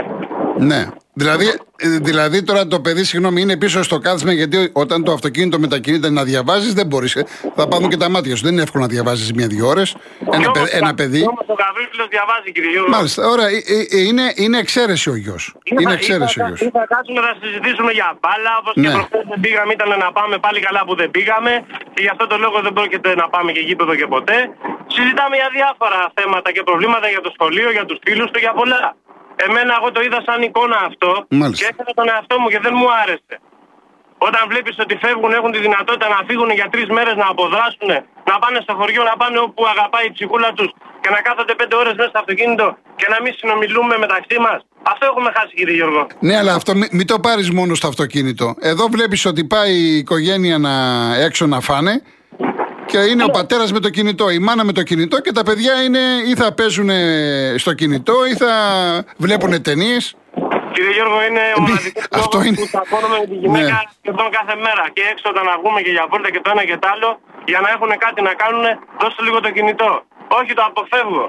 Ναι. 0.59 0.87
Δηλαδή, 1.13 1.45
ε, 1.77 1.87
δηλαδή 2.01 2.43
τώρα 2.43 2.67
το 2.67 2.79
παιδί, 2.79 3.03
συγγνώμη, 3.03 3.41
είναι 3.41 3.57
πίσω 3.57 3.83
στο 3.83 3.97
κάθισμα 3.99 4.31
γιατί 4.31 4.69
όταν 4.73 5.03
το 5.03 5.11
αυτοκίνητο 5.11 5.59
μετακινείται 5.59 6.09
να 6.09 6.23
διαβάζεις 6.23 6.73
δεν 6.73 6.85
μπορείς. 6.87 7.13
Θα 7.55 7.67
πάρουν 7.67 7.89
και 7.89 7.97
τα 7.97 8.09
μάτια 8.09 8.35
σου. 8.35 8.43
Δεν 8.43 8.53
είναι 8.53 8.61
εύκολο 8.61 8.83
να 8.83 8.89
διαβάζεις 8.95 9.33
μία-δύο 9.33 9.67
ώρες. 9.67 9.95
Ένα, 10.31 10.51
παι- 10.51 10.73
ένα 10.79 10.93
παιδί. 10.99 11.21
Όμω 11.33 11.43
ο 11.53 11.55
Γαβρίλο 11.61 12.05
διαβάζει, 12.15 12.49
κύριε 12.55 12.71
Γιώργο. 12.73 12.89
Μάλιστα. 12.95 13.19
Ωραία. 13.33 13.47
Ε, 13.47 13.57
ε, 13.75 13.97
ε, 13.97 14.01
Είναι, 14.09 14.25
είναι 14.43 14.57
εξαίρεση 14.65 15.07
ο 15.13 15.15
γιος. 15.23 15.43
Είναι 15.79 15.93
εξαίρεση 15.99 16.35
ο 16.41 16.45
γιος. 16.47 16.59
Ή 16.67 16.69
θα 16.77 16.83
κάτσουμε 16.93 17.19
να 17.27 17.31
συζητήσουμε 17.41 17.91
για 17.99 18.07
μπάλα, 18.21 18.51
όπως 18.61 18.73
Ναι. 18.75 18.81
και 18.87 18.93
προχθές 18.97 19.23
δεν 19.31 19.39
πήγαμε, 19.45 19.71
ήταν 19.77 19.89
να 20.05 20.09
πάμε 20.17 20.35
πάλι 20.45 20.59
καλά 20.67 20.81
που 20.87 20.93
δεν 21.01 21.09
πήγαμε. 21.15 21.51
Και 21.93 22.01
γι' 22.05 22.11
αυτό 22.15 22.23
το 22.31 22.35
λόγο 22.43 22.57
δεν 22.65 22.73
πρόκειται 22.77 23.09
να 23.21 23.25
πάμε 23.33 23.49
και 23.55 23.63
γήπεδο 23.67 23.93
και 23.99 24.07
ποτέ. 24.15 24.37
Συζητάμε 24.95 25.35
για 25.41 25.49
διάφορα 25.57 25.99
θέματα 26.17 26.49
και 26.55 26.61
προβλήματα 26.69 27.07
για 27.13 27.21
το 27.25 27.29
σχολείο, 27.35 27.69
για 27.77 27.85
τους 27.89 27.97
φίλους 28.05 28.27
του, 28.31 28.39
για 28.45 28.53
πολλά. 28.59 28.83
Εμένα 29.45 29.71
εγώ 29.79 29.89
το 29.95 30.01
είδα 30.05 30.19
σαν 30.27 30.39
εικόνα 30.47 30.77
αυτό 30.89 31.09
Μάλιστα. 31.41 31.57
και 31.59 31.65
έκανα 31.71 31.91
τον 31.99 32.07
εαυτό 32.13 32.35
μου 32.41 32.47
και 32.53 32.59
δεν 32.65 32.73
μου 32.79 32.87
άρεσε. 33.01 33.35
Όταν 34.27 34.41
βλέπεις 34.51 34.75
ότι 34.83 34.95
φεύγουν, 35.03 35.31
έχουν 35.39 35.51
τη 35.55 35.59
δυνατότητα 35.67 36.07
να 36.15 36.19
φύγουν 36.27 36.49
για 36.59 36.67
τρεις 36.73 36.87
μέρες 36.97 37.15
να 37.21 37.27
αποδράσουν, 37.33 37.89
να 38.29 38.35
πάνε 38.41 38.59
στο 38.65 38.73
χωριό, 38.79 39.03
να 39.11 39.15
πάνε 39.21 39.37
όπου 39.47 39.61
αγαπάει 39.73 40.05
η 40.09 40.11
ψυχούλα 40.17 40.49
τους 40.57 40.69
και 41.03 41.09
να 41.15 41.19
κάθονται 41.27 41.55
πέντε 41.59 41.75
ώρες 41.81 41.93
μέσα 41.97 42.09
στο 42.13 42.19
αυτοκίνητο 42.23 42.67
και 42.99 43.07
να 43.13 43.17
μην 43.23 43.31
συνομιλούμε 43.39 43.95
μεταξύ 44.05 44.37
μας. 44.45 44.59
Αυτό 44.91 45.03
έχουμε 45.11 45.29
χάσει, 45.35 45.53
κύριε 45.59 45.75
Γιώργο. 45.79 46.01
Ναι, 46.27 46.35
αλλά 46.41 46.53
αυτό 46.59 46.71
μην, 46.79 46.87
μην 46.97 47.07
το 47.11 47.19
πάρεις 47.19 47.49
μόνο 47.59 47.71
στο 47.79 47.87
αυτοκίνητο. 47.93 48.45
Εδώ 48.71 48.85
βλέπεις 48.95 49.21
ότι 49.31 49.43
πάει 49.55 49.73
η 49.73 49.97
οικογένεια 49.97 50.57
να, 50.57 50.73
έξω 51.27 51.45
να 51.53 51.59
φάνε 51.59 51.93
και 52.91 52.97
είναι 53.11 53.23
ο 53.23 53.31
πατέρας 53.39 53.71
με 53.71 53.79
το 53.79 53.89
κινητό, 53.89 54.29
η 54.29 54.39
μάνα 54.39 54.63
με 54.65 54.71
το 54.71 54.83
κινητό 54.83 55.17
και 55.21 55.31
τα 55.31 55.43
παιδιά 55.43 55.73
είναι 55.83 55.99
ή 56.29 56.33
θα 56.41 56.53
παίζουν 56.53 56.89
στο 57.63 57.73
κινητό 57.73 58.15
ή 58.31 58.33
θα 58.43 58.51
βλέπουν 59.17 59.61
ταινίες. 59.61 60.03
Κύριε 60.73 60.93
Γιώργο, 60.97 61.17
είναι 61.29 61.43
ο 61.57 61.61
Μη- 61.61 61.69
μοναδικό 61.69 62.01
αυτό 62.21 62.37
λόγο 62.37 62.45
είναι- 62.47 62.59
που 62.61 62.67
τσακώνομαι 62.73 63.17
με 63.23 63.27
τη 63.31 63.35
γυναίκα 63.43 63.75
Ναι. 63.79 63.89
σχεδόν 64.01 64.27
κάθε 64.37 64.55
μέρα. 64.65 64.83
Και 64.95 65.03
έξω 65.11 65.25
όταν 65.33 65.45
βγούμε 65.61 65.79
και 65.85 65.91
για 65.97 66.05
βόλτα 66.11 66.29
και 66.33 66.41
το 66.45 66.49
ένα 66.53 66.63
και 66.69 66.77
το 66.83 66.87
άλλο, 66.93 67.09
για 67.51 67.59
να 67.63 67.69
έχουν 67.75 67.91
κάτι 68.05 68.19
να 68.27 68.33
κάνουν, 68.41 68.65
δώστε 69.01 69.19
λίγο 69.27 69.37
το 69.45 69.49
κινητό. 69.57 69.91
Όχι, 70.39 70.51
το 70.59 70.63
αποφεύγω. 70.69 71.25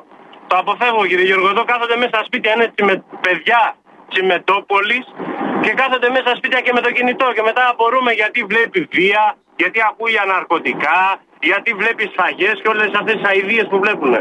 Το 0.50 0.54
αποφεύγω, 0.62 1.02
κύριε 1.10 1.26
Γιώργο. 1.30 1.48
Εδώ 1.54 1.62
κάθονται 1.70 1.96
μέσα 2.02 2.12
στα 2.14 2.22
σπίτια, 2.28 2.50
είναι 2.54 2.66
με 2.88 2.94
παιδιά 3.24 3.60
τσιμετόπολης 4.10 5.04
και 5.64 5.70
κάθονται 5.80 6.08
μέσα 6.14 6.24
στα 6.28 6.36
σπίτια 6.40 6.60
και 6.64 6.72
με 6.76 6.80
το 6.86 6.90
κινητό. 6.96 7.26
Και 7.36 7.42
μετά 7.50 7.62
απορούμε 7.72 8.10
γιατί 8.20 8.38
βλέπει 8.52 8.80
βία, 8.96 9.22
γιατί 9.60 9.78
ακούει 9.90 10.10
για 10.16 10.24
ναρκωτικά, 10.32 11.00
γιατί 11.48 11.70
βλέπεις 11.80 12.08
σφαγέ 12.14 12.50
και 12.62 12.68
όλες 12.72 12.90
αυτές 13.00 13.14
τις 13.18 13.26
αειδίε 13.30 13.64
που 13.70 13.78
βλέπουν. 13.84 14.12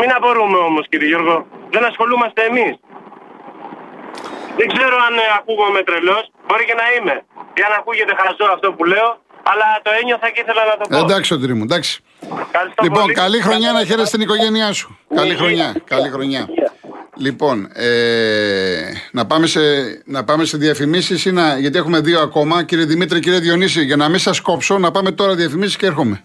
Μην 0.00 0.10
απορούμε 0.18 0.58
όμως, 0.68 0.84
κύριε 0.90 1.08
Γιώργο. 1.12 1.36
Δεν 1.74 1.82
ασχολούμαστε 1.90 2.40
εμείς. 2.50 2.74
Δεν 4.58 4.66
ξέρω 4.74 4.96
αν 5.08 5.14
ε, 5.24 5.26
ακούγομαι 5.38 5.80
τρελός. 5.88 6.24
Μπορεί 6.46 6.64
και 6.70 6.76
να 6.82 6.86
είμαι. 6.96 7.16
Για 7.58 7.68
να 7.72 7.76
ακούγεται 7.80 8.12
χαζό 8.20 8.46
αυτό 8.56 8.68
που 8.76 8.84
λέω. 8.92 9.08
Αλλά 9.50 9.66
το 9.82 9.90
ένιωθα 10.00 10.28
και 10.30 10.40
ήθελα 10.44 10.62
να 10.70 10.74
το 10.78 10.84
πω. 10.88 10.96
Εντάξει, 11.04 11.26
Σωτήρη 11.32 11.54
μου, 11.54 11.62
εντάξει. 11.62 11.92
Ευχαριστώ 12.46 12.82
Λοιπόν, 12.82 13.02
πολύ. 13.02 13.14
καλή 13.14 13.40
χρονιά 13.40 13.72
να 13.72 13.84
χαίρεσαι 13.84 14.10
την 14.10 14.20
οικογένειά 14.20 14.72
σου. 14.72 14.98
Καλή 15.14 15.26
Υγεία. 15.26 15.38
χρονιά. 15.38 15.74
Καλή 15.84 16.08
χρονιά. 16.08 16.48
Λοιπόν, 17.16 17.68
ε, 17.74 18.92
να, 19.12 19.26
πάμε 19.26 19.46
σε, 19.46 19.60
να 20.04 20.24
πάμε 20.24 20.44
σε 20.44 20.56
διαφημίσεις 20.56 21.24
ή 21.24 21.32
να. 21.32 21.58
Γιατί 21.58 21.78
έχουμε 21.78 22.00
δύο 22.00 22.20
ακόμα. 22.20 22.62
Κύριε 22.64 22.84
Δημήτρη, 22.84 23.20
κύριε 23.20 23.38
Διονύση, 23.38 23.84
για 23.84 23.96
να 23.96 24.08
μην 24.08 24.18
σας 24.18 24.40
κόψω, 24.40 24.78
να 24.78 24.90
πάμε 24.90 25.10
τώρα 25.12 25.34
διαφημίσεις 25.34 25.76
και 25.76 25.86
έρχομαι. 25.86 26.22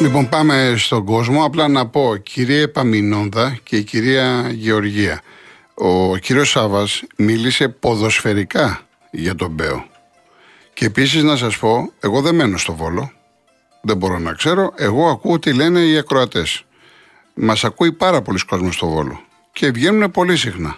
Λοιπόν, 0.00 0.28
πάμε 0.28 0.74
στον 0.76 1.04
κόσμο. 1.04 1.44
Απλά 1.44 1.68
να 1.68 1.86
πω, 1.86 2.16
κύριε 2.16 2.68
Παμινόνδα 2.68 3.58
και 3.62 3.76
η 3.76 3.82
κυρία 3.82 4.50
Γεωργία. 4.50 5.20
Ο 5.74 6.16
κύριος 6.16 6.50
Σάβας 6.50 7.02
μίλησε 7.16 7.68
ποδοσφαιρικά 7.68 8.80
για 9.10 9.34
τον 9.34 9.50
Μπέο. 9.50 9.86
Και 10.74 10.84
επίσης 10.84 11.22
να 11.22 11.36
σας 11.36 11.58
πω, 11.58 11.92
εγώ 12.00 12.20
δεν 12.20 12.34
μένω 12.34 12.56
στο 12.56 12.74
Βόλο. 12.74 13.12
Δεν 13.82 13.96
μπορώ 13.96 14.18
να 14.18 14.32
ξέρω. 14.32 14.72
Εγώ 14.76 15.08
ακούω 15.08 15.38
τι 15.38 15.52
λένε 15.52 15.80
οι 15.80 15.96
ακροατές. 15.96 16.64
Μας 17.34 17.64
ακούει 17.64 17.92
πάρα 17.92 18.22
πολλοί 18.22 18.44
κόσμος 18.44 18.74
στο 18.74 18.86
Βόλο. 18.86 19.20
Και 19.52 19.70
βγαίνουν 19.70 20.10
πολύ 20.10 20.36
συχνά. 20.36 20.76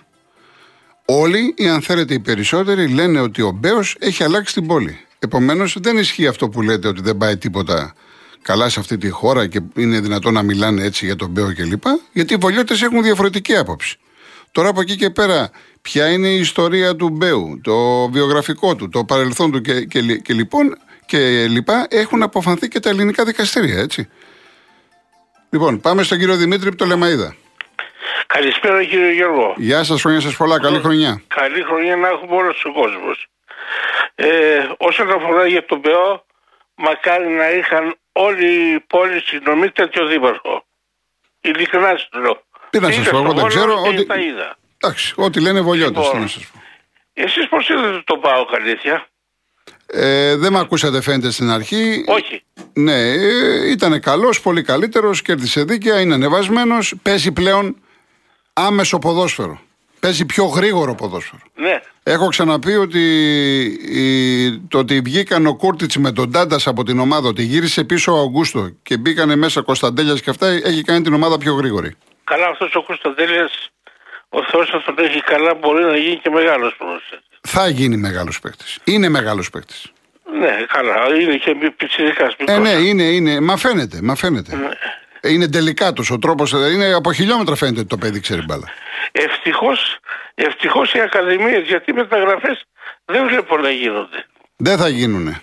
Όλοι, 1.05 1.55
ή 1.57 1.69
αν 1.69 1.83
θέλετε 1.83 2.15
οι 2.15 2.21
περισσότεροι, 2.21 2.89
λένε 2.89 3.21
ότι 3.21 3.43
ο 3.43 3.51
Μπέος 3.51 3.97
έχει 3.99 4.25
αλλάξει 4.25 4.55
την 4.55 4.67
πόλη. 4.67 4.99
Επομένως 5.19 5.77
δεν 5.81 5.99
ισχύει 5.99 6.27
αυτό 6.27 6.49
που 6.49 6.63
λέτε 6.63 6.89
ότι 6.89 7.03
δεν 7.03 7.17
πάει 7.17 7.37
τίποτα 7.37 7.95
καλά 8.43 8.69
σε 8.69 8.81
αυτή 8.81 8.99
τη 8.99 9.11
χώρα 9.11 9.47
και 9.47 9.61
είναι 9.77 10.01
δυνατόν 10.01 10.33
να 10.33 10.43
μιλάνε 10.43 10.85
έτσι 10.85 11.05
για 11.07 11.17
τον 11.17 11.29
Μπέο 11.29 11.55
κλπ. 11.55 11.83
Γιατί 12.13 12.35
οι 12.35 12.37
βολιώτες 12.37 12.83
έχουν 12.83 13.03
διαφορετική 13.03 13.57
άποψη. 13.57 13.99
Τώρα 14.53 14.69
από 14.69 14.81
εκεί 14.81 14.97
και 14.97 15.11
πέρα, 15.11 15.51
ποια 15.83 16.11
είναι 16.11 16.29
η 16.29 16.39
ιστορία 16.39 16.97
του 16.97 17.09
Μπέου, 17.09 17.61
το 17.63 18.09
βιογραφικό 18.09 18.77
του, 18.77 18.89
το 18.89 19.05
παρελθόν 19.05 19.51
του 19.53 19.61
και, 19.61 19.85
και, 19.85 20.01
και 20.17 20.33
λοιπόν 20.33 20.79
και 21.07 21.47
λοιπά, 21.49 21.87
έχουν 21.91 22.23
αποφανθεί 22.23 22.69
και 22.69 22.81
τα 22.81 22.89
ελληνικά 22.89 23.25
δικαστήρια, 23.25 23.79
έτσι. 23.79 24.09
Λοιπόν, 25.51 25.81
πάμε 25.81 26.03
στον 26.03 26.19
κύριο 26.19 26.37
Δημήτρη 26.37 26.69
από 26.69 26.77
το 26.77 26.85
Λεμαίδα. 26.85 27.35
Καλησπέρα 28.27 28.85
κύριε 28.85 29.13
Γιώργο. 29.13 29.55
Γεια 29.57 29.85
σας, 29.85 30.01
χρόνια 30.01 30.21
σας 30.21 30.37
πολλά. 30.37 30.61
Καλή 30.61 30.79
χρονιά. 30.79 31.23
Καλή 31.27 31.63
χρονιά 31.63 31.97
να 31.97 32.09
έχουμε 32.09 32.37
όλος 32.37 32.65
ο 32.65 32.73
κόσμος. 32.73 33.27
Ε, 34.15 34.29
όσον 34.79 35.11
αφορά 35.11 35.47
για 35.47 35.65
τον 35.65 35.81
ΠΕΟ, 35.81 36.25
μακάρι 36.75 37.29
να 37.29 37.51
είχαν 37.51 37.95
όλη 38.13 38.75
η 38.75 38.81
πόλη 38.81 39.21
συνομεί 39.21 39.71
τέτοιο 39.71 40.07
δήμαρχος. 40.07 40.63
Ειλικρινά 41.41 41.97
σου 41.97 42.21
λέω. 42.21 42.43
Τι 42.71 42.81
να 42.81 42.91
σας 42.91 43.09
πω, 43.09 43.17
εγώ 43.17 43.33
δεν 43.33 43.47
ξέρω. 43.47 43.83
Ότι... 43.83 44.07
Τα 44.07 44.17
είδα. 44.17 44.57
Εντάξει, 44.83 45.15
ό,τι 45.17 45.41
λένε 45.41 45.61
βολιώτε. 45.61 45.99
Λοιπόν, 45.99 46.13
τι 46.13 46.19
να 46.19 46.27
σας 46.27 46.47
πω. 46.47 46.59
Εσείς 47.13 47.49
πώς 47.49 47.69
είδατε 47.69 48.03
το 48.05 48.17
πάω, 48.17 48.47
αλήθεια. 48.55 49.07
Ε, 49.87 50.37
δεν 50.37 50.53
με 50.53 50.59
ακούσατε, 50.59 51.01
φαίνεται 51.01 51.31
στην 51.31 51.51
αρχή. 51.51 52.05
Όχι. 52.07 52.43
Ναι, 52.73 53.01
ε, 53.11 53.71
ήταν 53.71 54.01
καλός, 54.01 54.41
πολύ 54.41 54.63
καλύτερος, 54.63 55.23
κέρδισε 55.23 55.65
δίκαια, 55.65 56.01
είναι 56.01 56.15
ανεβασμένος. 56.15 56.95
Παίζει 57.03 57.33
πλέον 57.33 57.77
άμεσο 58.53 58.99
ποδόσφαιρο. 58.99 59.61
Παίζει 60.01 60.27
πιο 60.27 60.45
γρήγορο 60.45 60.95
ποδόσφαιρο. 60.95 61.43
Ναι. 61.55 61.81
Έχω 62.03 62.29
ξαναπεί 62.29 62.75
ότι 62.75 63.01
η, 63.91 64.59
το 64.59 64.79
ότι 64.79 65.01
βγήκαν 65.01 65.47
ο 65.47 65.55
Κούρτιτς 65.55 65.97
με 65.97 66.13
τον 66.13 66.33
Τάντας 66.33 66.67
από 66.67 66.85
την 66.85 66.99
ομάδα, 66.99 67.29
ότι 67.29 67.43
γύρισε 67.43 67.85
πίσω 67.85 68.13
ο 68.13 68.21
Αυγούστο 68.21 68.71
και 68.83 68.97
μπήκανε 68.97 69.37
μέσα 69.37 69.63
Κωνσταντέλιας 69.63 70.21
και 70.21 70.31
αυτά, 70.31 70.47
έχει 70.47 70.83
κάνει 70.83 71.03
την 71.03 71.15
ομάδα 71.15 71.39
πιο 71.39 71.55
γρήγορη. 71.55 71.97
Καλά, 72.25 72.47
αυτός 72.47 72.75
ο 72.75 72.83
Κωνσταντέλιας, 72.83 73.71
ο 74.29 74.45
Θεός 74.45 74.69
θα 74.71 74.95
τον 74.95 75.05
έχει 75.05 75.21
καλά, 75.21 75.55
μπορεί 75.55 75.85
να 75.85 75.97
γίνει 75.97 76.17
και 76.17 76.31
μεγάλος 76.31 76.75
πρόσθετο. 76.79 77.23
Θα 77.41 77.69
γίνει 77.69 77.97
μεγάλος 77.97 78.41
παίκτης. 78.41 78.79
Είναι 78.85 79.09
μεγάλος 79.09 79.51
παίκτης. 79.51 79.93
Ναι, 80.39 80.65
καλά, 80.69 81.21
είναι 81.21 81.37
και 81.37 81.73
πιτσιρικάς 81.77 82.35
Ε, 82.45 82.59
ναι, 82.59 82.71
είναι, 82.71 83.03
είναι. 83.03 83.41
Μα 83.41 83.57
φαίνεται, 83.57 83.99
μα 84.03 84.15
φαίνεται. 84.15 84.57
Ναι. 84.57 84.69
Είναι 85.23 85.49
τελικά 85.49 85.93
ο 86.11 86.19
τρόπος. 86.19 86.51
Είναι 86.53 86.93
από 86.93 87.13
χιλιόμετρα 87.13 87.55
φαίνεται 87.57 87.79
ότι 87.81 87.89
το 87.89 87.97
παιδί 87.97 88.21
ξέρει 88.21 88.43
μπάλα. 88.45 88.69
Ευτυχώς 89.13 89.99
ευτυχώς 90.35 90.93
οι 90.95 91.01
ακαδημίες, 91.01 91.67
γιατί 91.67 91.91
οι 91.91 91.95
μεταγραφέ 91.95 92.59
δεν 93.05 93.27
βλέπω 93.29 93.57
να 93.57 93.71
γίνονται. 93.71 94.25
Δεν 94.57 94.79
θα 94.79 94.89
γίνουνε. 94.89 95.41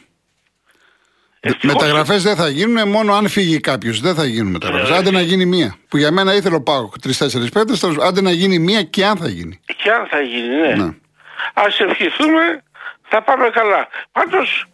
Ευτυχώς. 1.40 1.74
Μεταγραφέ 1.76 2.18
δεν 2.18 2.36
θα 2.36 2.50
γίνουν 2.50 2.90
μόνο 2.90 3.14
αν 3.14 3.28
φύγει 3.28 3.60
κάποιος. 3.60 4.00
Δεν 4.02 4.16
θα 4.16 4.26
γίνουν 4.26 4.52
μεταγραφέ. 4.52 4.92
Ναι. 4.92 4.98
Άντε 4.98 5.12
να 5.12 5.22
γίνει 5.22 5.46
μία. 5.46 5.76
Που 5.88 5.98
για 5.98 6.12
μένα 6.12 6.34
ήθελε 6.36 6.56
ο 6.56 6.62
Πάοκ 6.62 7.00
τρει-τέσσερι 7.00 7.50
παίκτε. 7.50 7.74
Άντε 8.02 8.22
να 8.22 8.32
γίνει 8.32 8.60
μία 8.60 8.84
και 8.84 9.06
αν 9.06 9.18
θα 9.18 9.28
γίνει. 9.28 9.60
Και 9.84 9.90
αν 9.92 10.08
θα 10.08 10.22
γίνει, 10.22 10.48
ναι. 10.56 10.76
Ναι. 10.76 10.90
Ας 11.54 11.80
ευχηθούμε, 11.80 12.64
θα 13.10 13.22
πάμε 13.24 13.50
καλά. 13.50 13.88
Πάντως, 14.12 14.66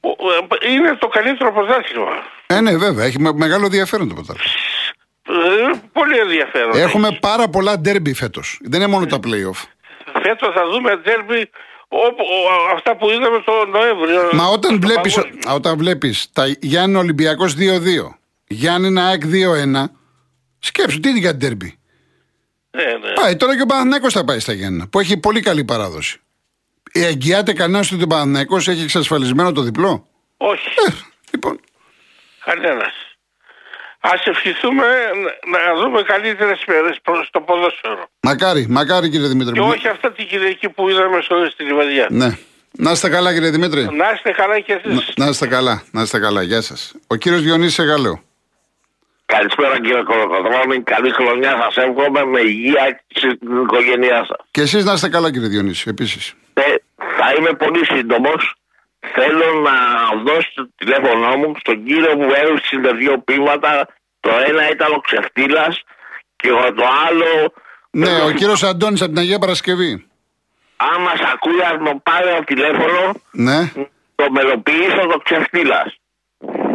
ο- 0.00 0.08
ο- 0.08 0.68
είναι 0.70 0.96
το 1.00 1.08
καλύτερο 1.08 1.52
πρωτάθλημα. 1.52 2.22
Ε, 2.50 2.60
ναι, 2.60 2.76
βέβαια. 2.76 3.04
Έχει 3.04 3.20
με- 3.20 3.32
μεγάλο 3.32 3.64
ενδιαφέρον 3.64 4.08
το 4.08 4.14
πρωτάθλημα. 4.14 4.50
Ε, 5.28 5.80
πολύ 5.92 6.18
ενδιαφέρον. 6.18 6.76
Έχουμε 6.76 7.18
πάρα 7.20 7.48
πολλά 7.48 7.78
ντέρμπι 7.78 8.14
φέτος. 8.14 8.58
Δεν 8.62 8.80
είναι 8.80 8.90
μόνο 8.90 9.06
τα 9.06 9.16
playoff. 9.24 9.64
Φέτος 10.22 10.54
θα 10.54 10.68
δούμε 10.72 10.96
ντέρμπι 10.96 11.50
όπου, 11.88 12.22
ο- 12.22 12.74
αυτά 12.74 12.96
που 12.96 13.10
είδαμε 13.10 13.42
το 13.44 13.52
Νοέμβριο. 13.70 14.28
Μα 14.32 14.46
όταν 14.46 14.70
στο 14.76 14.86
βλέπεις, 14.86 15.14
παγκόσμιο. 15.14 15.54
όταν 15.54 15.76
βλέπεις 15.78 16.28
τα 16.32 16.56
Γιάννη 16.60 16.96
Ολυμπιακός 16.96 17.54
2-2, 17.54 18.18
Γιάννη 18.46 19.00
ΑΕΚ 19.00 19.22
2-1, 19.26 19.90
σκέψου 20.58 21.00
τι 21.00 21.08
είναι 21.08 21.18
για 21.18 21.34
ντέρμπι; 21.34 21.78
Ναι, 22.70 22.82
ναι. 22.82 23.12
Πάει 23.14 23.36
τώρα 23.36 23.56
και 23.56 23.62
ο 23.62 23.66
Παναθηναίκος 23.66 24.12
θα 24.12 24.24
πάει 24.24 24.38
στα 24.38 24.52
Γιάννη, 24.52 24.86
που 24.86 25.00
έχει 25.00 25.16
πολύ 25.16 25.40
καλή 25.40 25.64
παράδοση. 25.64 26.20
Ε, 26.92 27.06
Εγγυάται 27.06 27.52
κανένας 27.52 27.92
ότι 27.92 28.02
ο 28.02 28.06
Παναθηναίκος 28.06 28.68
έχει 28.68 28.82
εξασφαλισμένο 28.82 29.52
το 29.52 29.62
διπλό; 29.62 30.06
Όχι, 30.36 30.68
Ε, 30.88 30.92
λοιπόν, 31.32 31.60
κανένας. 32.50 32.94
Ας 34.00 34.26
ευχηθούμε 34.26 34.84
να- 35.50 35.58
να 35.74 35.80
δούμε 35.80 36.02
καλύτερες 36.02 36.64
μέρες 36.66 36.98
προς 37.02 37.28
το 37.30 37.40
ποδόσφαιρο. 37.40 38.08
μακάρι, 38.22 38.66
μακάρι 38.68 39.08
κύριε 39.10 39.28
Δημήτρη. 39.28 39.52
Και 39.52 39.60
μου. 39.60 39.68
όχι 39.68 39.88
αυτά 39.88 40.12
την 40.12 40.26
Κυριακή 40.26 40.68
που 40.68 40.88
είδαμε 40.88 41.20
στο 41.22 41.34
στη 41.52 41.62
Λιβαδιά. 41.64 42.06
Ναι. 42.10 42.30
Να 42.72 42.90
είστε 42.90 43.08
καλά 43.08 43.32
κύριε 43.32 43.50
Δημήτρη. 43.50 43.82
Να 43.96 44.10
είστε 44.14 44.30
καλά 44.30 44.60
και 44.60 44.72
εσείς. 44.84 45.12
Να 45.16 45.26
είστε 45.26 45.46
καλά, 45.46 45.82
να 45.90 46.02
είστε 46.02 46.18
καλά. 46.18 46.42
Γεια 46.42 46.60
σας. 46.60 46.94
Ο 47.06 47.14
κύριος 47.14 47.42
Διονύσης 47.42 47.78
Εγαλέου. 47.78 48.20
Καλησπέρα 49.26 49.80
κύριε 49.80 50.02
Κολοκοδρόμη, 50.02 50.82
καλή 50.82 51.10
χρονιά 51.10 51.50
σας 51.62 51.76
εύχομαι 51.76 52.24
με 52.24 52.40
υγεία 52.40 53.00
στην 53.14 53.62
οικογένειά 53.62 54.24
σας. 54.28 54.38
Και 54.50 54.60
εσείς 54.60 54.84
να 54.84 54.92
είστε 54.92 55.08
καλά 55.08 55.32
κύριε 55.32 55.48
Διονύση, 55.48 55.84
επίσης. 55.88 56.34
Ε, 56.54 56.62
θα 57.18 57.34
είμαι 57.38 57.52
πολύ 57.52 57.84
σύντομος. 57.84 58.54
Θέλω 59.14 59.60
να 59.60 59.76
δώσω 60.24 60.50
το 60.54 60.70
τηλέφωνό 60.76 61.36
μου 61.36 61.52
στον 61.58 61.84
κύριο 61.84 62.12
που 62.16 62.28
έδωσε 62.42 62.96
δύο 62.98 63.18
ποίηματα. 63.18 63.86
Το 64.20 64.30
ένα 64.48 64.70
ήταν 64.70 64.92
ο 64.92 65.00
Ξεφτύλας 65.00 65.82
και 66.36 66.48
το 66.48 66.84
άλλο... 67.08 67.52
Ναι, 67.90 68.22
ο 68.22 68.30
κύριος 68.30 68.62
Αντώνης 68.62 69.00
από 69.02 69.10
την 69.10 69.18
Αγία 69.20 69.38
Παρασκευή. 69.38 70.06
Αν 70.76 71.02
μας 71.02 71.20
ακούει 71.32 71.62
αν 71.70 71.78
μου 71.80 72.02
πάρει 72.02 72.26
το 72.36 72.44
τηλέφωνο, 72.44 73.12
Ναι. 73.30 73.72
το 74.14 74.30
μελοποιήσω 74.30 75.06
το 75.12 75.18
Ξεφτύλας. 75.24 75.94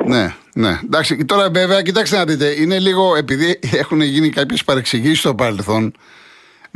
Ναι, 0.06 0.36
ναι. 0.54 0.80
Εντάξει, 0.84 1.26
τώρα 1.26 1.50
βέβαια, 1.50 1.82
κοιτάξτε 1.82 2.18
να 2.18 2.26
δείτε, 2.26 2.62
είναι 2.62 2.80
λίγο 2.80 3.16
επειδή 3.16 3.60
έχουν 3.74 4.02
γίνει 4.02 4.30
κάποιες 4.30 4.64
παρεξηγήσεις 4.64 5.20
στο 5.20 5.36
παρελθόν. 5.36 5.94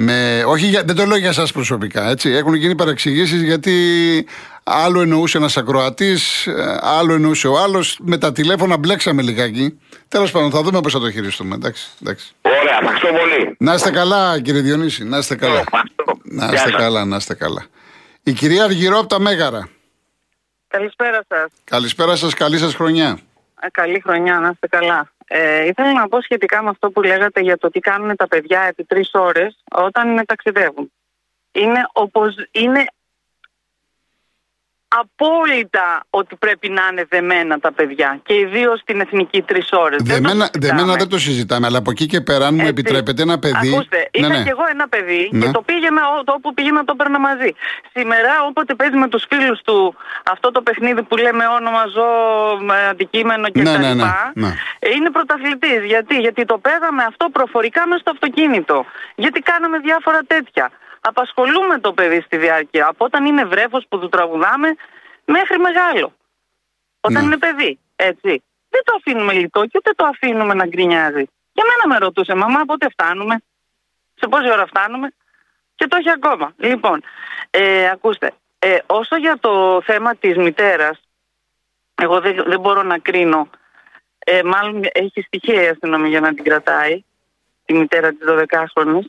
Με, 0.02 0.44
όχι, 0.46 0.66
για, 0.66 0.84
δεν 0.84 0.96
το 0.96 1.06
λέω 1.06 1.18
για 1.18 1.30
εσά 1.30 1.48
προσωπικά, 1.54 2.10
έτσι. 2.10 2.30
Έχουν 2.30 2.54
γίνει 2.54 2.76
παρεξηγήσεις 2.76 3.42
γιατί 3.42 3.74
άλλο 4.64 5.02
εννοούσε 5.02 5.38
ένας 5.38 5.58
ακροατής, 5.58 6.48
άλλο 6.82 7.14
εννοούσε 7.14 7.48
ο 7.48 7.58
άλλος. 7.60 7.98
Με 8.02 8.18
τα 8.18 8.32
τηλέφωνα 8.32 8.78
μπλέξαμε 8.78 9.22
λιγάκι. 9.22 9.80
Τέλος 10.08 10.32
πάντων, 10.32 10.52
θα 10.52 10.62
δούμε 10.62 10.82
πώς 10.82 10.94
θα 10.94 11.00
το 11.00 11.12
χειριστούμε. 11.12 11.56
Εντάξει, 11.56 11.88
εντάξει. 12.02 12.32
Ωραία, 12.42 12.78
ευχαριστώ 12.82 13.08
πολύ. 13.08 13.56
Να 13.60 13.74
είστε 13.74 13.92
καλά, 13.92 14.42
κύριε 14.42 14.62
Διονύση, 14.62 15.04
να 15.04 15.18
είστε 15.18 15.36
καλά. 15.36 15.60
Ευχαριστώ. 15.60 16.04
Να 16.24 16.46
Γεια 16.46 16.54
είστε 16.54 16.70
σας. 16.70 16.80
καλά, 16.82 17.06
να 17.06 17.16
είστε 17.16 17.34
καλά. 17.34 17.66
Η 18.24 18.32
κυρία 18.34 18.64
Αργυρό 18.64 18.98
από 19.00 19.08
τα 19.08 19.20
Μέγαρα. 19.20 19.70
Καλησπέρα 20.68 21.26
σας. 21.28 21.52
Καλησπέρα 21.64 22.16
σας, 22.16 22.34
καλή 22.34 22.58
σας 22.58 22.76
χρονιά. 22.76 23.20
Καλή 23.72 24.02
χρονιά, 24.06 24.40
να 24.40 24.50
είστε 24.50 24.68
καλά. 24.68 25.12
Ε, 25.32 25.66
ήθελα 25.66 25.94
να 25.94 26.08
πω 26.08 26.22
σχετικά 26.22 26.64
με 26.64 26.70
αυτό 26.70 26.92
που 26.92 27.02
λέγατε 27.02 27.42
για 27.42 27.58
το 27.58 27.70
τι 27.70 27.80
κάνουν 27.80 28.16
τα 28.16 28.28
παιδιά 28.28 28.62
επί 28.62 28.84
τρεις 28.84 29.10
ώρες 29.14 29.64
όταν 29.72 30.26
ταξιδεύουν. 30.26 30.92
Είναι 31.52 31.88
όπως 31.92 32.36
είναι 32.52 32.86
απόλυτα 34.98 36.04
ότι 36.10 36.36
πρέπει 36.36 36.70
να 36.70 36.82
είναι 36.92 37.06
δεμένα 37.10 37.60
τα 37.60 37.72
παιδιά 37.72 38.20
και 38.24 38.34
ιδίως 38.34 38.80
στην 38.80 39.00
εθνική 39.02 39.42
τρεις 39.42 39.70
ώρες. 39.72 40.02
Δεμένα, 40.04 40.50
δεμένα 40.54 40.94
δεν 40.96 41.08
το 41.10 41.20
συζητάμε, 41.20 41.68
αλλά 41.68 41.78
από 41.78 41.92
εκεί 41.92 42.06
και 42.06 42.22
πέρα, 42.22 42.46
αν 42.46 42.54
μου 42.54 42.60
Έτσι. 42.60 42.72
επιτρέπετε, 42.72 43.22
ένα 43.22 43.40
παιδί. 43.40 43.70
Ακούστε, 43.74 43.98
Ναι, 43.98 44.28
είχα 44.28 44.38
ναι. 44.38 44.44
και 44.44 44.50
εγώ 44.50 44.64
ένα 44.70 44.88
παιδί 44.88 45.30
Ναι. 45.32 45.46
και 45.46 45.52
το 45.52 45.62
πήγαινα 45.62 46.02
ό- 46.20 46.24
το 46.24 46.34
όπου 46.34 46.54
πήγαινα 46.54 46.84
το 46.84 46.92
έπαιρνα 46.96 47.20
μαζί. 47.20 47.52
Σήμερα 47.94 48.32
όποτε 48.50 48.76
παίζει 48.76 48.96
με 48.98 49.08
τους 49.08 49.24
φίλους 49.30 49.62
του 49.62 49.96
αυτό 50.32 50.52
το 50.52 50.62
παιχνίδι 50.62 51.04
που 51.04 51.16
λέμε 51.18 51.46
όνομα, 51.48 51.84
ζώο, 51.94 52.58
με 52.62 52.88
αντικείμενο 52.90 53.50
και 53.50 53.62
Ναι, 53.62 53.72
τα 53.72 53.78
ναι, 53.78 53.88
ναι, 53.88 53.94
λοιπά, 53.94 54.32
ναι. 54.36 54.48
ε, 54.80 54.90
είναι 54.96 55.10
πρωταθλητής. 55.12 55.84
Γιατί; 55.86 56.16
Γιατί 56.20 56.46
το 56.46 56.58
παίζαμε 56.58 57.04
αυτό 57.04 57.30
προφορικά 57.32 57.88
μέσα 57.88 58.00
στο 58.00 58.12
αυτοκίνητο. 58.12 58.86
Γιατί 59.16 59.40
κάναμε 59.40 59.78
διάφορα 59.80 60.20
τέτοια. 60.28 60.72
Απασχολούμε 61.02 61.80
το 61.80 61.94
παιδί 61.94 62.22
στη 62.22 62.38
διάρκεια. 62.38 62.88
Από 62.88 63.06
όταν 63.06 63.26
είναι 63.26 63.46
βρέφος 63.46 63.86
που 63.90 64.00
του 64.00 64.10
τραγουδάμε 64.10 64.76
μέχρι 65.26 65.60
μεγάλο. 65.60 66.14
Όταν 67.02 67.22
Ναι. 67.22 67.28
είναι 67.28 67.38
παιδί. 67.38 67.80
Έτσι. 67.96 68.44
Δεν 68.70 68.82
το 68.84 68.94
αφήνουμε 68.98 69.34
λιτό 69.34 69.62
και 69.66 69.72
ούτε 69.78 69.92
το 69.96 70.06
αφήνουμε 70.06 70.54
να 70.54 70.66
γκρινιάζει. 70.66 71.26
Και 71.54 71.62
εμένα 71.66 71.94
με 71.94 72.06
ρωτούσε, 72.06 72.36
μαμά, 72.36 72.66
πότε 72.66 72.90
φτάνουμε, 72.90 73.36
σε 74.16 74.28
πόση 74.28 74.52
ώρα 74.52 74.66
φτάνουμε; 74.66 75.14
Και 75.76 75.88
το 75.88 75.96
έχει 76.00 76.10
ακόμα. 76.10 76.54
Λοιπόν, 76.58 77.04
ε, 77.50 77.90
ακούστε, 77.90 78.34
ε, 78.60 78.78
όσο 78.86 79.16
για 79.18 79.38
το 79.40 79.82
θέμα 79.86 80.16
της 80.16 80.38
μητέρας, 80.38 81.00
εγώ 81.96 82.20
δεν, 82.22 82.44
δεν 82.48 82.60
μπορώ 82.60 82.84
να 82.84 82.98
κρίνω. 82.98 83.50
Ε, 84.20 84.44
μάλλον 84.44 84.82
έχει 84.92 85.22
στοιχεία 85.22 85.62
η 85.64 85.68
αστυνομία 85.68 86.10
για 86.10 86.20
να 86.20 86.34
την 86.34 86.44
κρατάει, 86.44 87.04
τη 87.66 87.74
μητέρα 87.74 88.10
της 88.10 88.20
12χρονης. 88.28 89.06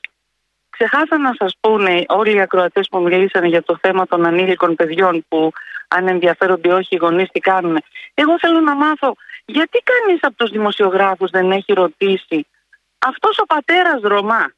Ξεχάσαν 0.85 1.21
να 1.21 1.33
σας 1.39 1.53
πούνε 1.61 2.05
όλοι 2.09 2.35
οι 2.37 2.41
ακροατές 2.41 2.89
που 2.91 3.01
μιλήσανε 3.01 3.49
για 3.49 3.63
το 3.63 3.79
θέμα 3.81 4.07
των 4.07 4.27
ανήλικων 4.27 4.75
παιδιών 4.75 5.25
που 5.29 5.53
αν 5.89 6.09
ενδιαφέρονται 6.09 6.73
όχι 6.73 6.95
οι 6.95 6.97
γονείς 6.97 7.29
τι 7.33 7.41
κάνουν. 7.41 7.77
Εγώ 8.15 8.39
θέλω 8.39 8.61
να 8.61 8.75
μάθω 8.75 9.15
γιατί 9.45 9.83
κανείς 9.91 10.19
από 10.23 10.35
τους 10.37 10.51
δημοσιογράφους 10.51 11.31
δεν 11.31 11.51
έχει 11.51 11.73
ρωτήσει 11.73 12.47
αυτός 12.99 13.39
ο 13.39 13.45
πατέρας 13.47 14.01
Ρωμά 14.03 14.53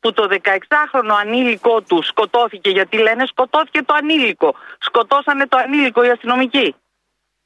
που 0.00 0.12
το 0.12 0.28
16χρονο 0.30 1.14
ανήλικο 1.20 1.80
του 1.80 2.02
σκοτώθηκε 2.02 2.70
γιατί 2.70 2.96
λένε 2.98 3.26
σκοτώθηκε 3.26 3.82
το 3.82 3.94
ανήλικο. 3.94 4.54
Σκοτώσανε 4.78 5.46
το 5.46 5.56
ανήλικο 5.56 6.04
οι 6.04 6.08
αστυνομικοί. 6.08 6.74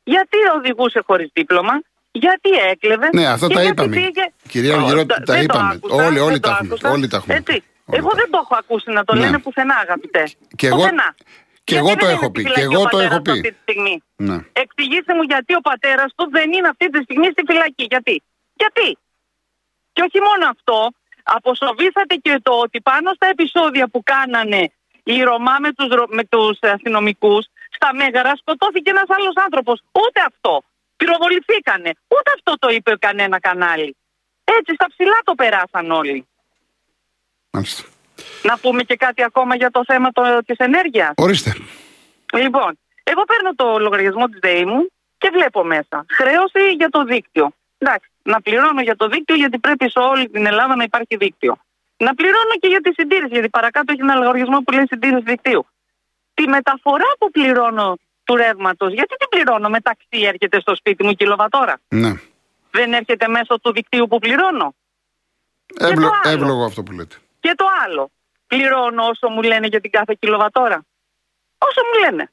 Γιατί 0.04 0.36
οδηγούσε 0.56 1.02
χωρίς 1.06 1.30
δίπλωμα, 1.32 1.72
γιατί 2.10 2.50
έκλεβε. 2.70 3.08
Ναι, 3.12 3.26
αυτό 3.26 3.46
και 3.46 3.54
τα 3.54 3.62
γιατί 3.62 3.82
είπαμε. 3.82 3.96
πήγε- 3.96 4.32
Κυρία 4.48 4.74
Ω, 4.76 4.78
Αργυρό, 4.78 5.06
το- 5.06 5.06
τα 5.06 5.22
δεν 5.24 5.34
το 5.34 5.42
είπαμε. 5.42 5.72
άκουσα, 5.74 5.94
Όλοι- 6.06 6.18
όλοι 6.18 6.30
δεν 6.32 6.40
τα 6.40 6.58
το 6.68 7.16
έχουμε. 7.16 7.44
Άκουσα. 7.92 7.96
Όλοι 7.96 7.96
τα 7.96 7.96
έχουμε 7.96 7.96
Έτσι. 7.96 7.96
πει. 7.96 7.96
Όλοι 7.96 7.98
Εγώ 7.98 8.08
τα 8.10 8.16
δεν 8.20 8.30
το 8.30 8.38
έχω 8.44 8.54
ακούσει 8.62 8.90
να 8.98 9.02
το 9.04 9.12
Ναι. 9.14 9.20
λένε 9.20 9.38
πουθενά, 9.38 9.76
αγαπητέ. 9.86 10.24
Και 10.56 10.66
εγώ- 10.66 10.76
πουθενά. 10.76 11.08
και 11.68 11.74
Γιατί 11.74 11.88
εγώ 11.88 11.90
το 12.00 12.06
δεν 12.06 12.14
έχω 12.14 12.24
είναι 12.24 12.32
πει, 12.36 12.40
στη 12.40 12.50
και 12.50 12.60
φυλακή 12.60 12.74
εγώ 12.74 12.82
ο 12.82 12.88
το 12.94 12.98
έχω 12.98 13.08
πατέρας 13.08 13.22
πει. 13.26 13.30
Αυτή 13.30 13.50
τη 13.54 13.58
στιγμή. 13.66 13.94
Ναι. 14.28 14.36
Εξηγήστε 14.62 15.12
μου 15.16 15.22
γιατί 15.32 15.52
ο 15.54 15.62
πατέρας 15.70 16.10
του 16.16 16.24
δεν 16.36 16.48
είναι 16.52 16.68
αυτή 16.74 16.86
τη 16.94 17.00
στιγμή 17.06 17.26
στη 17.34 17.42
φυλακή. 17.50 17.84
Γιατί; 17.94 18.16
Γιατί; 18.60 18.88
Και 19.94 20.02
όχι 20.08 20.18
μόνο 20.28 20.44
αυτό, 20.54 20.78
αποσοβήσατε 21.22 22.14
και 22.24 22.34
το 22.42 22.52
ότι 22.64 22.78
πάνω 22.90 23.08
στα 23.18 23.26
επεισόδια 23.34 23.86
που 23.92 24.00
κάνανε 24.12 24.62
οι 25.10 25.22
Ρωμά 25.22 25.56
με 25.64 25.70
τους, 25.72 25.88
Ρο- 25.98 26.10
με 26.18 26.24
τους 26.24 26.58
αστυνομικούς 26.60 27.46
στα 27.76 27.94
Μέγαρα 27.94 28.32
σκοτώθηκε 28.36 28.90
ένας 28.90 29.08
άλλος 29.16 29.32
άνθρωπος. 29.44 29.76
Ούτε 30.02 30.20
αυτό. 30.30 30.62
Πυροβοληθήκανε. 30.96 31.90
Ούτε 32.14 32.30
αυτό 32.36 32.52
το 32.58 32.68
είπε 32.76 32.96
κανένα 32.98 33.38
κανάλι. 33.40 33.96
Έτσι 34.44 34.74
στα 34.74 34.86
ψηλά 34.92 35.18
το 35.24 35.34
περάσαν 35.34 35.90
όλοι. 35.90 36.26
Μάλιστα. 37.58 37.82
Να 38.42 38.58
πούμε 38.58 38.82
και 38.82 38.96
κάτι 38.96 39.22
ακόμα 39.22 39.56
για 39.56 39.70
το 39.70 39.82
θέμα 39.86 40.08
το, 40.12 40.22
της 40.46 40.56
ενέργειας. 40.58 41.12
Ορίστε. 41.16 41.50
Λοιπόν, 42.32 42.78
εγώ 43.02 43.22
παίρνω 43.30 43.50
το 43.54 43.78
λογαριασμό 43.78 44.24
της 44.26 44.38
ΔΕΗ 44.40 44.64
μου 44.64 44.88
και 45.18 45.28
βλέπω 45.32 45.64
μέσα. 45.64 45.96
Χρέωση 46.18 46.62
για 46.76 46.88
το 46.88 47.04
δίκτυο. 47.04 47.52
Εντάξει, 47.78 48.08
να 48.22 48.40
πληρώνω 48.40 48.80
για 48.80 48.96
το 48.96 49.08
δίκτυο 49.08 49.36
γιατί 49.36 49.58
πρέπει 49.58 49.90
σε 49.90 49.98
όλη 49.98 50.28
την 50.28 50.46
Ελλάδα 50.46 50.76
να 50.76 50.82
υπάρχει 50.82 51.16
δίκτυο. 51.16 51.56
Να 51.96 52.14
πληρώνω 52.14 52.54
και 52.60 52.68
για 52.68 52.80
τη 52.80 52.90
συντήρηση, 52.92 53.32
γιατί 53.32 53.48
παρακάτω 53.48 53.92
έχει 53.92 54.00
ένα 54.00 54.14
λογαριασμό 54.14 54.58
που 54.58 54.72
λέει 54.72 54.84
συντήρηση 54.88 55.22
δικτύου. 55.22 55.66
Τη 56.34 56.48
μεταφορά 56.48 57.10
που 57.18 57.30
πληρώνω 57.30 57.98
του 58.24 58.36
ρεύματος, 58.36 58.92
γιατί 58.92 59.14
την 59.16 59.28
πληρώνω 59.28 59.68
μεταξύ 59.68 60.18
έρχεται 60.32 60.60
στο 60.60 60.74
σπίτι 60.76 61.04
μου 61.04 61.12
κιλοβατόρα; 61.12 61.80
Ναι. 61.88 62.12
Δεν 62.70 62.92
έρχεται 62.92 63.28
μέσω 63.28 63.60
του 63.60 63.72
δικτύου 63.72 64.06
που 64.06 64.18
πληρώνω. 64.18 64.74
Εύλο- 65.78 66.12
άλλο. 66.24 66.34
Εύλογο 66.34 66.64
αυτό 66.64 66.82
που 66.82 66.92
λέτε. 66.92 67.16
Και 67.40 67.52
το 67.56 67.66
άλλο. 67.84 68.10
Πληρώνω 68.46 69.06
όσο 69.06 69.28
μου 69.28 69.42
λένε 69.42 69.66
για 69.66 69.80
την 69.80 69.90
κάθε 69.90 70.16
κιλοβατόρα. 70.18 70.84
Όσο 71.58 71.80
μου 71.84 72.00
λένε. 72.04 72.30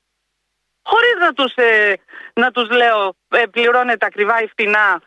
Χωρίς 0.83 1.15
να 1.19 1.33
τους, 1.33 1.53
ε, 1.55 2.00
να 2.33 2.51
τους 2.51 2.69
λέω 2.69 3.15
ε, 3.29 3.45
πληρώνετε 3.45 4.05
ακριβά 4.05 4.41
ή 4.41 4.47
φτηνά. 4.47 5.01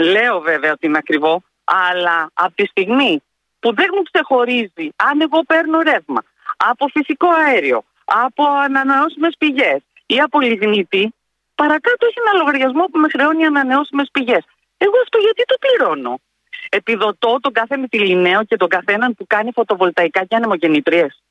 Λέω 0.00 0.40
βέβαια 0.40 0.72
ότι 0.72 0.86
είναι 0.86 0.98
ακριβό. 0.98 1.42
Αλλά 1.64 2.30
από 2.34 2.54
τη 2.54 2.66
στιγμή 2.66 3.22
που 3.60 3.74
δεν 3.74 3.88
μου 3.94 4.02
ξεχωρίζει 4.02 4.88
αν 4.96 5.20
εγώ 5.20 5.42
παίρνω 5.42 5.80
ρεύμα 5.80 6.22
από 6.56 6.86
φυσικό 6.88 7.28
αέριο, 7.28 7.84
από 8.04 8.44
ανανεώσιμες 8.44 9.34
πηγές 9.38 9.82
ή 10.06 10.20
από 10.20 10.40
λιγνίτη, 10.40 11.14
παρακάτω 11.54 12.06
έχει 12.06 12.18
ένα 12.26 12.38
λογαριασμό 12.38 12.84
που 12.84 12.98
με 12.98 13.08
χρεώνει 13.08 13.44
ανανεώσιμες 13.44 14.08
πηγές. 14.12 14.44
Εγώ 14.78 14.96
αυτό 15.02 15.18
γιατί 15.18 15.44
το 15.44 15.56
πληρώνω; 15.60 16.20
Επιδοτώ 16.68 17.38
τον 17.40 17.52
κάθε 17.52 17.76
Μητυλινέο 17.76 18.44
και 18.44 18.56
τον 18.56 18.68
καθέναν 18.68 19.14
που 19.14 19.26
κάνει 19.26 19.50
φωτοβολταϊκά 19.54 20.24
και 20.24 20.36
ανεμογεννήτριες. 20.36 21.22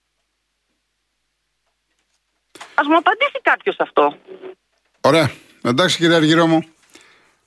Ας 2.76 2.88
μου 2.88 2.98
απαντήσει 2.98 3.40
κάποιος 3.42 3.76
αυτό. 3.80 4.18
Ωραία. 5.02 5.32
Εντάξει 5.64 5.98
κύριε 5.98 6.16
Αργυρό 6.16 6.48
μου. 6.48 6.64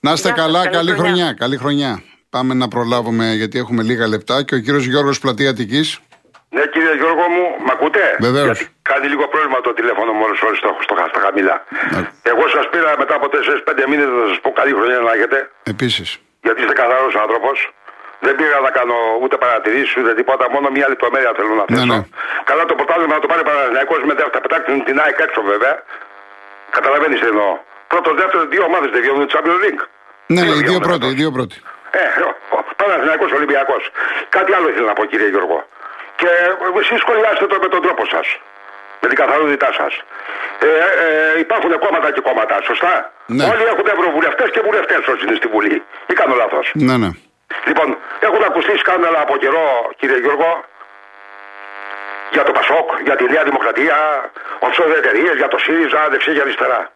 Να 0.00 0.12
είστε 0.12 0.28
Γεια 0.28 0.36
σας, 0.36 0.46
καλά, 0.46 0.62
καλή 0.62 0.76
καλή 0.76 0.90
χρονιά. 0.90 1.12
χρονιά. 1.14 1.32
Καλή 1.32 1.56
χρονιά. 1.56 2.02
Πάμε 2.30 2.54
να 2.54 2.68
προλάβουμε 2.68 3.32
γιατί 3.32 3.58
έχουμε 3.58 3.82
λίγα 3.82 4.06
λεπτά 4.06 4.42
και 4.42 4.54
ο 4.54 4.58
κύριος 4.58 4.84
Γιώργος 4.84 5.18
Πλατεία 5.18 5.50
Αττικής. 5.50 6.00
Ναι, 6.50 6.66
κύριε 6.66 6.94
Γιώργο 6.94 7.24
μου, 7.34 7.64
μ' 7.64 7.70
ακούτε; 7.70 8.16
Βεβαίως. 8.20 8.58
Γιατί 8.58 8.74
κάνει 8.82 9.06
λίγο 9.08 9.28
πρόβλημα 9.28 9.60
το 9.60 9.72
τηλέφωνο 9.72 10.12
μου 10.12 10.22
όλες 10.24 10.40
ώρες 10.40 10.58
στο, 10.58 10.76
στο, 10.82 10.94
στα 11.12 11.20
χαμηλά. 11.20 11.64
Ναι. 11.92 12.10
Εγώ 12.22 12.48
σας 12.48 12.68
πήρα 12.70 12.94
μετά 12.98 13.14
από 13.14 13.26
4-5 13.28 13.86
μήνες 13.88 14.06
να 14.06 14.26
σας 14.28 14.40
πω 14.40 14.50
καλή 14.50 14.72
χρονιά 14.72 14.98
να 14.98 15.12
έχετε, 15.12 15.50
Επίσης. 15.62 16.18
Γιατί 16.46 16.58
είστε 16.62 16.74
καθαρός 16.82 17.14
άνθρωπος. 17.24 17.56
Δεν 18.26 18.34
πήγα 18.38 18.58
να 18.66 18.70
κάνω 18.78 18.96
ούτε 19.22 19.36
παρατηρήσεις 19.44 19.96
ούτε 20.00 20.12
τίποτα, 20.20 20.44
μόνο 20.54 20.66
μια 20.76 20.86
λεπτομέρεια 20.92 21.32
θέλω 21.38 21.54
να 21.60 21.64
θέσω. 21.68 21.84
ναι. 21.92 21.98
Καλά 22.50 22.62
το 22.70 22.74
πρωτάθλημα 22.78 23.14
να 23.18 23.22
το 23.24 23.28
πάρει 23.32 23.42
Παναθηναϊκός 23.50 24.00
με 24.08 24.12
θα 24.34 24.40
πετάξουν 24.44 24.84
την 24.88 24.96
ΑΕΚ 25.02 25.18
έξω 25.26 25.40
βέβαια. 25.52 25.74
Καταλαβαίνεις 26.76 27.18
τι 27.22 27.26
εννοώ. 27.32 27.52
Πρώτος, 27.92 28.14
δεύτερος, 28.20 28.46
δύο 28.54 28.62
ομάδες 28.70 28.90
δεν 28.94 29.00
βγαίνουν 29.02 29.22
Champions 29.34 29.60
League. 29.64 29.82
Ναι, 30.34 30.40
Δύο 30.42 30.50
οι 30.50 30.54
δύο 30.54 30.62
βγαίνουν 30.62 30.80
πρώτοι. 30.88 30.98
φέτος. 30.98 31.12
Οι 31.12 31.16
δύο 31.20 31.30
πρώτοι. 31.36 31.56
Ε, 32.00 32.04
ο 32.56 32.58
Παναθηναϊκός 32.80 33.30
Ολυμπιακός. 33.38 33.82
Κάτι 34.36 34.50
άλλο 34.56 34.66
ήθελα 34.72 34.86
να 34.92 34.96
πω 34.98 35.04
κύριε 35.10 35.28
Γιώργο. 35.34 35.58
Και 36.20 36.28
εσείς 36.82 36.98
σχολιάστε 37.04 37.46
το 37.50 37.56
με 37.64 37.68
τον 37.74 37.80
τρόπο 37.86 38.02
σας. 38.14 38.26
Με 39.00 39.08
την 39.08 39.16
καθαρότητά 39.16 39.72
σας. 39.72 39.92
Ε, 40.58 40.66
ε, 41.36 41.38
υπάρχουν 41.38 41.78
κόμματα 41.78 42.12
και 42.12 42.20
κόμματα, 42.20 42.56
σωστά; 42.62 43.12
Ναι. 43.26 43.44
Όλοι 43.44 43.64
έχουν 43.72 43.86
ευρωβουλευτές 43.94 44.50
και 44.50 44.60
βουλευτές 44.60 45.06
όσοι 45.12 45.22
είναι 45.26 45.36
στη 45.40 45.48
Βουλή. 45.54 45.82
Ή 46.06 46.12
κάνω 46.20 46.34
λάθος. 46.34 46.70
Ναι, 46.74 46.96
ναι. 46.96 47.10
Λοιπόν, 47.68 47.98
έχουν 48.20 48.42
ακουστεί 48.44 48.76
σκάνδαλα 48.76 49.20
από 49.20 49.36
καιρό, 49.36 49.90
κύριε 49.98 50.18
Γιώργο, 50.18 50.64
για 52.30 52.42
το 52.42 52.52
Πασόκ, 52.52 52.88
για 53.04 53.16
τη 53.16 53.24
Νέα 53.24 53.44
Δημοκρατία, 53.44 53.96
offshore 54.66 54.94
εταιρείες, 54.96 55.36
για 55.36 55.48
το 55.48 55.58
ΣΥΡΙΖΑ, 55.58 56.08
δεξιά 56.10 56.32
και 56.32 56.40
αριστερά. 56.40 56.90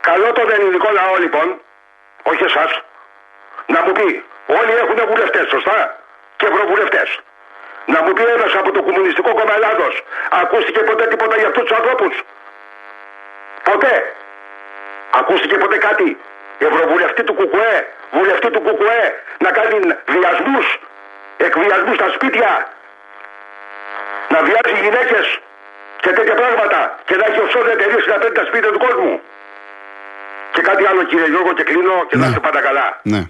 Καλό 0.00 0.32
τον 0.32 0.50
ελληνικό 0.50 0.88
λαό, 0.98 1.16
λοιπόν, 1.24 1.60
όχι 2.22 2.44
εσάς, 2.44 2.70
να 3.66 3.82
μου 3.84 3.92
πει, 3.92 4.24
όλοι 4.46 4.72
έχουν 4.82 4.98
βουλευτές, 5.10 5.46
σωστά, 5.48 5.78
και 6.36 6.46
ευρωβουλευτές. 6.46 7.20
Να 7.92 8.02
μου 8.02 8.12
πει 8.12 8.22
ένας 8.36 8.52
από 8.54 8.70
το 8.72 8.82
Κομμουνιστικό 8.82 9.30
Κόμμα 9.34 9.54
Ελλάδο, 9.54 9.88
ακούστηκε 10.30 10.80
ποτέ 10.80 11.06
τίποτα 11.06 11.36
για 11.36 11.46
αυτούς 11.46 11.62
τους 11.62 11.76
ανθρώπους; 11.78 12.14
Ποτέ. 13.62 14.14
Ακούστηκε 15.20 15.56
ποτέ 15.56 15.76
κάτι; 15.78 16.08
Ευρωβουλευτή 16.58 17.22
του 17.24 17.34
ΚΚΕ, 17.34 17.86
βουλευτή 18.10 18.50
του 18.50 18.62
ΚΚΕ, 18.66 19.00
να 19.38 19.50
κάνει 19.50 19.78
βιασμούς, 20.14 20.66
εκβιασμούς 21.36 21.94
στα 21.94 22.08
σπίτια, 22.14 22.50
να 24.28 24.38
βιάζει 24.46 24.80
γυναίκες 24.84 25.38
και 26.00 26.10
τέτοια 26.10 26.34
πράγματα 26.34 26.98
και 27.06 27.16
να 27.16 27.24
έχει 27.28 27.38
offshore 27.44 27.68
εταιρείες 27.72 28.06
να 28.06 28.14
παίρνει 28.18 28.36
τα 28.36 28.44
σπίτια 28.44 28.70
του 28.72 28.78
κόσμου. 28.78 29.20
Και 30.52 30.62
κάτι 30.62 30.86
άλλο 30.86 31.02
κύριε 31.04 31.26
Γιώργο 31.26 31.52
και 31.52 31.62
κλείνω 31.62 32.04
και 32.08 32.16
να 32.16 32.22
Ναι. 32.22 32.26
είστε 32.28 32.40
πάντα 32.40 32.60
καλά. 32.60 33.00
ναι. 33.02 33.22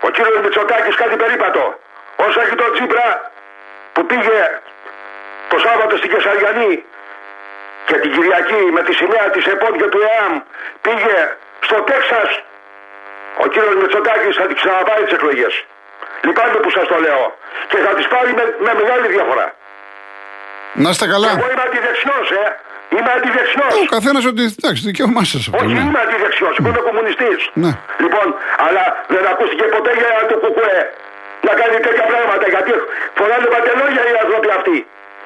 Ο 0.00 0.08
κύριος 0.10 0.40
Μητσοτάκης 0.42 0.94
κάτι 0.94 1.16
περίπατο. 1.16 1.78
Όσο 2.26 2.40
έχει 2.44 2.54
τον 2.62 2.70
Τσίπρα 2.74 3.08
που 3.92 4.06
πήγε 4.06 4.40
το 5.50 5.58
Σάββατο 5.64 5.96
στην 5.96 6.10
Κεσαριανή 6.12 6.74
και 7.88 7.96
την 8.02 8.10
Κυριακή 8.14 8.62
με 8.76 8.82
τη 8.86 8.92
σημαία 9.00 9.26
της 9.34 9.44
ΕΠΟΝ 9.52 9.72
και 9.80 9.88
του 9.92 10.00
ΕΑΜ 10.10 10.32
πήγε 10.84 11.16
στο 11.66 11.76
Τέξας 11.88 12.30
ο 13.42 13.46
κύριος 13.52 13.74
Μητσοτάκης 13.80 14.34
θα 14.40 14.46
την 14.48 14.56
ξαναπάρει 14.60 15.04
τις 15.04 15.14
εκλογές. 15.18 15.52
Λυπάμαι 16.26 16.58
που 16.62 16.70
σας 16.76 16.86
το 16.92 16.96
λέω. 17.04 17.24
Και 17.70 17.78
θα 17.84 17.90
τις 17.96 18.06
πάρει 18.12 18.30
με, 18.38 18.44
με 18.66 18.72
μεγάλη 18.80 19.06
διαφορά. 19.16 19.46
Να 20.82 20.88
είστε 20.90 21.06
καλά. 21.14 21.28
Εγώ 21.36 21.46
είμαι 21.52 21.64
αντιδεξιός, 21.68 22.26
ε. 22.42 22.44
Είμαι 22.96 23.12
αντιδεξιός. 23.16 23.72
Ο 23.86 23.90
καθένας 23.96 24.24
ότι. 24.32 24.42
Εντάξει, 24.58 24.82
δικαίωμά 24.88 25.22
σας 25.30 25.40
αυτό. 25.48 25.64
Όχι, 25.64 25.74
ναι. 25.76 25.84
είμαι 25.86 26.00
αντιδεξιός, 26.06 26.54
εγώ 26.58 26.68
είμαι 26.68 26.82
κομμουνιστής. 26.88 27.40
Ναι. 27.64 27.72
Λοιπόν, 28.04 28.26
αλλά 28.66 28.84
δεν 29.12 29.24
ακούστηκε 29.32 29.64
ποτέ 29.76 29.92
για 30.00 30.10
το 30.30 30.36
κουκουέ 30.42 30.78
να 31.46 31.52
κάνει 31.60 31.76
τέτοια 31.86 32.04
πράγματα 32.12 32.46
γιατί 32.54 32.72
φοράνε 33.18 33.46
παντελόγια 33.54 34.02
οι 34.10 34.14
άνθρωποι 34.24 34.48
αυτοί. 34.58 34.78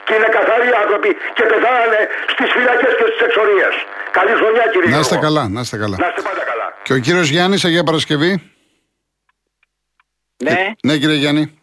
Και 0.07 0.15
είναι 0.19 0.29
καθαροί 0.39 0.69
άνθρωποι 0.83 1.11
και 1.37 1.45
πεθάνανε 1.51 2.01
στις 2.33 2.49
φυλακές 2.55 2.93
και 2.99 3.05
στις 3.11 3.21
εξορίες. 3.29 3.75
Καλή 4.19 4.33
χρονιά 4.41 4.65
κύριε 4.73 4.91
Να 4.95 4.99
είστε 5.03 5.17
Γιώργο. 5.19 5.27
καλά, 5.27 5.43
να 5.57 5.61
είστε 5.65 5.77
καλά. 5.85 5.97
Να 6.03 6.07
είστε 6.09 6.23
πάντα 6.29 6.43
καλά. 6.51 6.67
Και 6.87 6.93
ο 6.93 6.99
κύριος 7.07 7.29
Γιάννης, 7.35 7.65
Αγία 7.65 7.85
Παρασκευή. 7.85 8.33
Ναι, 10.45 10.73
Ναι, 10.83 10.97
κύριε 10.99 11.15
Γιάννη. 11.17 11.61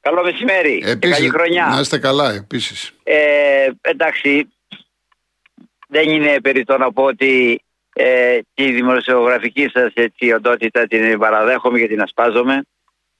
καλό 0.00 0.22
μεσημέρι. 0.22 0.78
και 1.00 1.08
καλή 1.08 1.28
χρονιά. 1.28 1.66
Να 1.74 1.80
είστε 1.80 1.98
καλά, 1.98 2.32
επίσης. 2.32 2.92
Ε, 3.02 3.66
εντάξει, 3.80 4.48
δεν 5.88 6.08
είναι 6.10 6.40
περιττό 6.40 6.78
να 6.78 6.92
πω 6.92 7.02
ότι 7.02 7.62
ε, 7.92 8.38
τη 8.54 8.70
δημοσιογραφική 8.72 9.68
σας 9.72 9.92
έτσι, 9.94 10.32
οντότητα 10.32 10.86
την 10.86 11.18
παραδέχομαι 11.18 11.78
και 11.78 11.86
την 11.88 12.00
ασπάζομαι. 12.02 12.62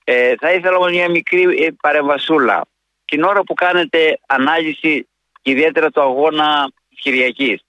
Ε, 0.04 0.34
θα 0.40 0.52
ήθελα 0.52 0.76
όμως 0.76 0.90
μια 0.90 1.10
μικρή 1.10 1.42
ε, 1.42 1.68
παρεμβασούλα. 1.82 2.64
Την 3.04 3.22
ώρα 3.22 3.42
που 3.42 3.54
κάνετε 3.54 4.18
ανάλυση 4.26 5.08
ιδιαίτερα 5.42 5.90
του 5.90 6.00
αγώνα 6.00 6.70
Κυριακής 7.00 7.62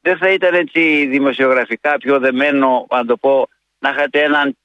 δεν 0.00 0.16
θα 0.18 0.32
ήταν 0.32 0.54
έτσι 0.54 1.06
δημοσιογραφικά 1.06 1.96
πιο 1.98 2.18
δεμένο, 2.18 2.86
αν 2.88 3.06
το 3.06 3.16
πω, 3.16 3.48
να 3.78 3.90
είχατε 3.90 4.22
έναν 4.22 4.56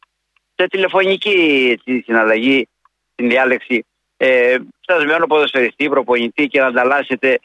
σε 0.55 0.67
τηλεφωνική 0.67 1.69
έτσι, 1.71 2.01
συναλλαγή, 2.05 2.67
στην 3.13 3.29
διάλεξη, 3.29 3.85
ε, 4.17 4.55
στασμένο 4.79 5.27
ποδοσφαιριστή, 5.27 5.89
προπονητή 5.89 6.47
και 6.47 6.59
να 6.59 6.65
ανταλλάσσετε 6.65 7.39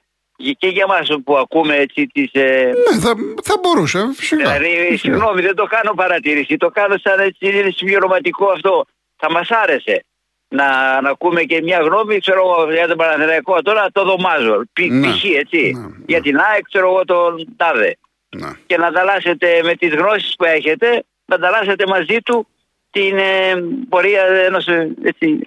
και 0.59 0.67
για 0.67 0.87
μας 0.87 1.09
που 1.25 1.37
ακούμε 1.37 1.77
έτσι 1.77 2.07
τις... 2.07 2.31
Ε... 2.33 2.73
Ναι, 2.91 3.01
θα, 3.01 3.15
θα 3.43 3.59
μπορούσε, 3.63 4.09
φυσικά. 4.15 4.59
Δηλαδή, 4.59 4.97
συγγνώμη, 4.97 5.41
δεν 5.43 5.55
το 5.55 5.65
κάνω 5.65 5.93
παρατήρηση, 5.95 6.57
το 6.57 6.69
κάνω 6.69 6.95
σαν 6.99 7.21
έτσι 7.21 7.73
συμπληρωματικό 7.77 8.47
αυτό. 8.47 8.87
Θα 9.19 9.31
μας 9.31 9.51
άρεσε 9.51 10.05
να, 10.49 11.01
να 11.01 11.11
ακούμε 11.11 11.43
και 11.43 11.63
μια 11.63 11.79
γνώμη, 11.79 12.19
ξέρω 12.19 12.73
για 12.73 12.89
τον 12.89 12.97
Παναθηναϊκό 12.97 13.63
τώρα 13.63 13.87
το 13.93 14.05
δωμάζω. 14.05 14.63
Ναι. 14.81 15.13
Π.χ. 15.13 15.25
έτσι. 15.25 15.73
Ναι, 15.75 15.81
ναι. 15.81 15.95
Για 16.07 16.21
την 16.21 16.39
ΑΕΚ, 16.39 16.63
ξέρω 16.63 16.89
εγώ 16.89 17.05
τον 17.05 17.55
Τάδε. 17.57 17.97
Ναι. 18.37 18.49
Και 18.67 18.77
να 18.77 18.87
ανταλλάσσετε 18.87 19.61
με 19.63 19.75
τις 19.75 19.95
γνώσεις 19.95 20.35
που 20.35 20.45
έχετε, 20.45 21.05
να 21.25 21.35
ανταλλάσσετε 21.35 21.87
μαζί 21.87 22.19
του 22.25 22.47
την 22.91 23.19
ε, 23.19 23.55
πορεία 23.89 24.23
ενός 24.23 24.67
ε, 24.67 24.95
έτσι, 25.03 25.41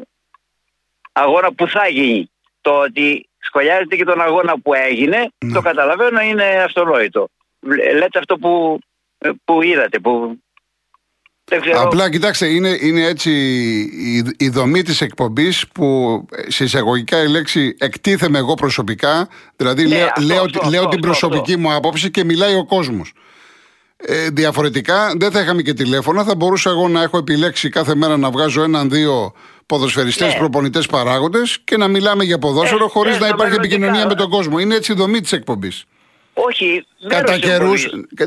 αγώνα 1.12 1.54
που 1.54 1.68
θα 1.68 1.88
γίνει. 1.88 2.32
Το 2.62 2.80
ότι 2.80 3.30
σχολιάζεται 3.40 3.96
και 3.96 4.04
τον 4.04 4.22
αγώνα 4.22 4.60
που 4.60 4.74
έγινε, 4.74 5.30
ναι. 5.46 5.54
το 5.54 5.62
καταλαβαίνω 5.62 6.22
είναι 6.22 6.44
αυτονόητο. 6.44 7.28
Λέτε 7.94 8.20
αυτό 8.20 8.38
που, 8.38 8.80
ε, 9.18 9.30
που 9.46 9.62
είδατε, 9.62 10.00
που 10.00 10.40
Απλά 11.76 12.10
κοιτάξτε, 12.10 12.46
είναι, 12.48 12.78
είναι 12.82 13.06
έτσι 13.06 13.32
η, 13.92 14.36
η 14.38 14.50
δομή 14.50 14.82
της 14.82 15.02
εκπομπής 15.02 15.68
που 15.74 16.26
σε 16.48 16.64
εισαγωγικά 16.64 17.24
η 17.24 17.28
λέξη 17.28 17.76
εκτίθεμαι 17.80 18.38
εγώ 18.38 18.54
προσωπικά, 18.54 19.28
δηλαδή 19.56 19.88
ναι, 19.88 20.08
λέω, 20.20 20.46
λέω, 20.70 20.88
την 20.88 21.00
προσωπική 21.00 21.58
μου 21.58 21.74
άποψη 21.74 22.12
και 22.12 22.24
μιλάει 22.24 22.56
ο 22.56 22.66
κόσμος. 22.66 23.14
Ε, 23.98 24.30
διαφορετικά 24.30 25.14
δεν 25.18 25.32
θα 25.32 25.42
είχαμε 25.42 25.62
και 25.62 25.74
τηλέφωνα, 25.74 26.24
θα 26.24 26.36
μπορούσα 26.36 26.70
εγώ 26.70 26.88
να 26.88 27.02
έχω 27.02 27.18
επιλέξει 27.18 27.70
κάθε 27.70 27.96
μέρα 27.96 28.18
να 28.18 28.30
βγάζω 28.30 28.64
έναν-δύο 28.64 29.34
ποδοσφαιριστές, 29.66 30.34
ναι. 30.34 30.40
προπονητές, 30.40 30.86
παράγοντες 30.86 31.60
και 31.64 31.78
να 31.78 31.88
μιλάμε 31.88 32.24
για 32.24 32.40
ποδόσφαιρο 32.40 32.86
ε, 32.86 32.90
χωρίς 32.90 33.16
ε, 33.16 33.20
να 33.20 33.28
υπάρχει 33.28 33.56
επικοινωνία 33.56 34.08
με 34.08 34.16
τον 34.16 34.30
κόσμο. 34.30 34.60
Είναι 34.60 34.76
έτσι 34.76 34.92
η 34.92 34.96
δομή 34.96 35.22
της 35.22 35.32
εκπομπής. 35.32 35.86
Όχι, 36.48 36.86
Κατά 37.08 37.38
καιρού. 37.38 37.72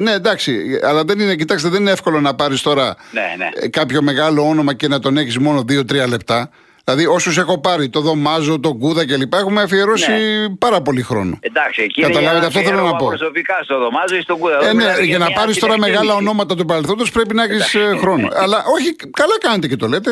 Ναι, 0.00 0.12
εντάξει, 0.12 0.80
αλλά 0.82 1.04
δεν 1.04 1.20
είναι, 1.20 1.34
κοιτάξτε, 1.34 1.68
δεν 1.68 1.80
είναι 1.80 1.90
εύκολο 1.90 2.20
να 2.20 2.34
πάρεις 2.34 2.62
τώρα 2.62 2.96
ναι, 3.12 3.34
ναι. 3.38 3.68
κάποιο 3.68 4.02
μεγάλο 4.02 4.48
όνομα 4.48 4.74
και 4.74 4.88
να 4.88 4.98
τον 4.98 5.16
έχεις 5.16 5.38
μόνο 5.38 5.64
2-3 5.68 6.08
λεπτά. 6.08 6.50
Δηλαδή, 6.84 7.06
όσους 7.06 7.38
έχω 7.38 7.60
πάρει, 7.60 7.88
το 7.88 8.00
Δωμάζο, 8.00 8.60
τον 8.60 8.78
Κούδα 8.78 9.06
κλπ. 9.06 9.34
έχουμε 9.34 9.62
αφιερώσει 9.62 10.10
ναι. 10.10 10.48
πάρα 10.58 10.80
πολύ 10.82 11.02
χρόνο. 11.02 11.38
Εντάξει, 11.40 11.82
εκεί 11.82 12.00
Καταλάβετε, 12.00 12.46
αυτό 12.46 12.60
θέλω 12.60 12.82
να 12.82 12.96
πω. 12.96 13.06
προσωπικά 13.06 13.54
στο 13.62 13.78
Δωμάζο 13.78 14.16
ή 14.16 14.20
στον 14.20 14.38
Κούδα. 14.38 14.68
Ε, 14.68 14.72
ναι, 14.72 14.94
για 15.02 15.18
να 15.18 15.30
πάρεις 15.30 15.58
τώρα 15.58 15.78
μεγάλα 15.78 16.14
ονόματα 16.14 16.54
του 16.54 16.64
παρελθόντος 16.64 17.10
πρέπει 17.10 17.34
να 17.34 17.42
έχεις 17.42 17.74
ε, 17.74 17.96
χρόνο. 18.00 18.28
Αλλά 18.34 18.64
όχι, 18.74 18.96
καλά 18.96 19.38
κάνετε 19.40 19.68
και 19.68 19.76
το 19.76 19.86
λέτε. 19.86 20.10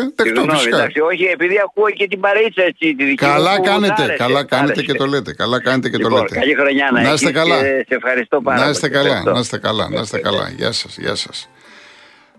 Εντάξει, 0.68 1.00
όχι, 1.00 1.24
επειδή 1.24 1.54
ακούω 1.64 1.90
και 1.90 2.06
την 2.06 2.20
παρέτσα 2.20 2.62
έτσι. 2.62 2.94
Τη 2.94 3.04
δική 3.04 3.14
καλά 3.14 3.60
κάνετε, 3.60 4.14
καλά 4.18 4.44
κάνετε 4.44 4.82
και 4.82 4.92
το 4.92 5.06
λέτε. 5.06 5.34
Καλά 5.34 5.62
κάνετε 5.62 5.88
και 5.88 5.98
το 5.98 6.08
λοιπόν, 6.08 6.22
λέτε. 6.22 6.38
Καλή 6.38 6.54
χρονιά 6.54 6.90
να 6.92 7.12
είστε 7.12 7.32
καλά. 7.32 7.58
Σε 7.58 7.86
ευχαριστώ 7.88 8.40
πάρα 8.40 8.56
πολύ. 8.56 8.66
Να 8.66 8.72
είστε 8.72 8.88
καλά, 8.88 9.22
να 9.24 9.38
είστε 9.38 9.58
καλά, 9.58 9.88
να 9.90 10.00
είστε 10.00 10.18
καλά. 10.18 10.52
Γεια 10.56 10.72
σας, 10.72 10.96
γεια 10.98 11.14
σας. 11.14 11.48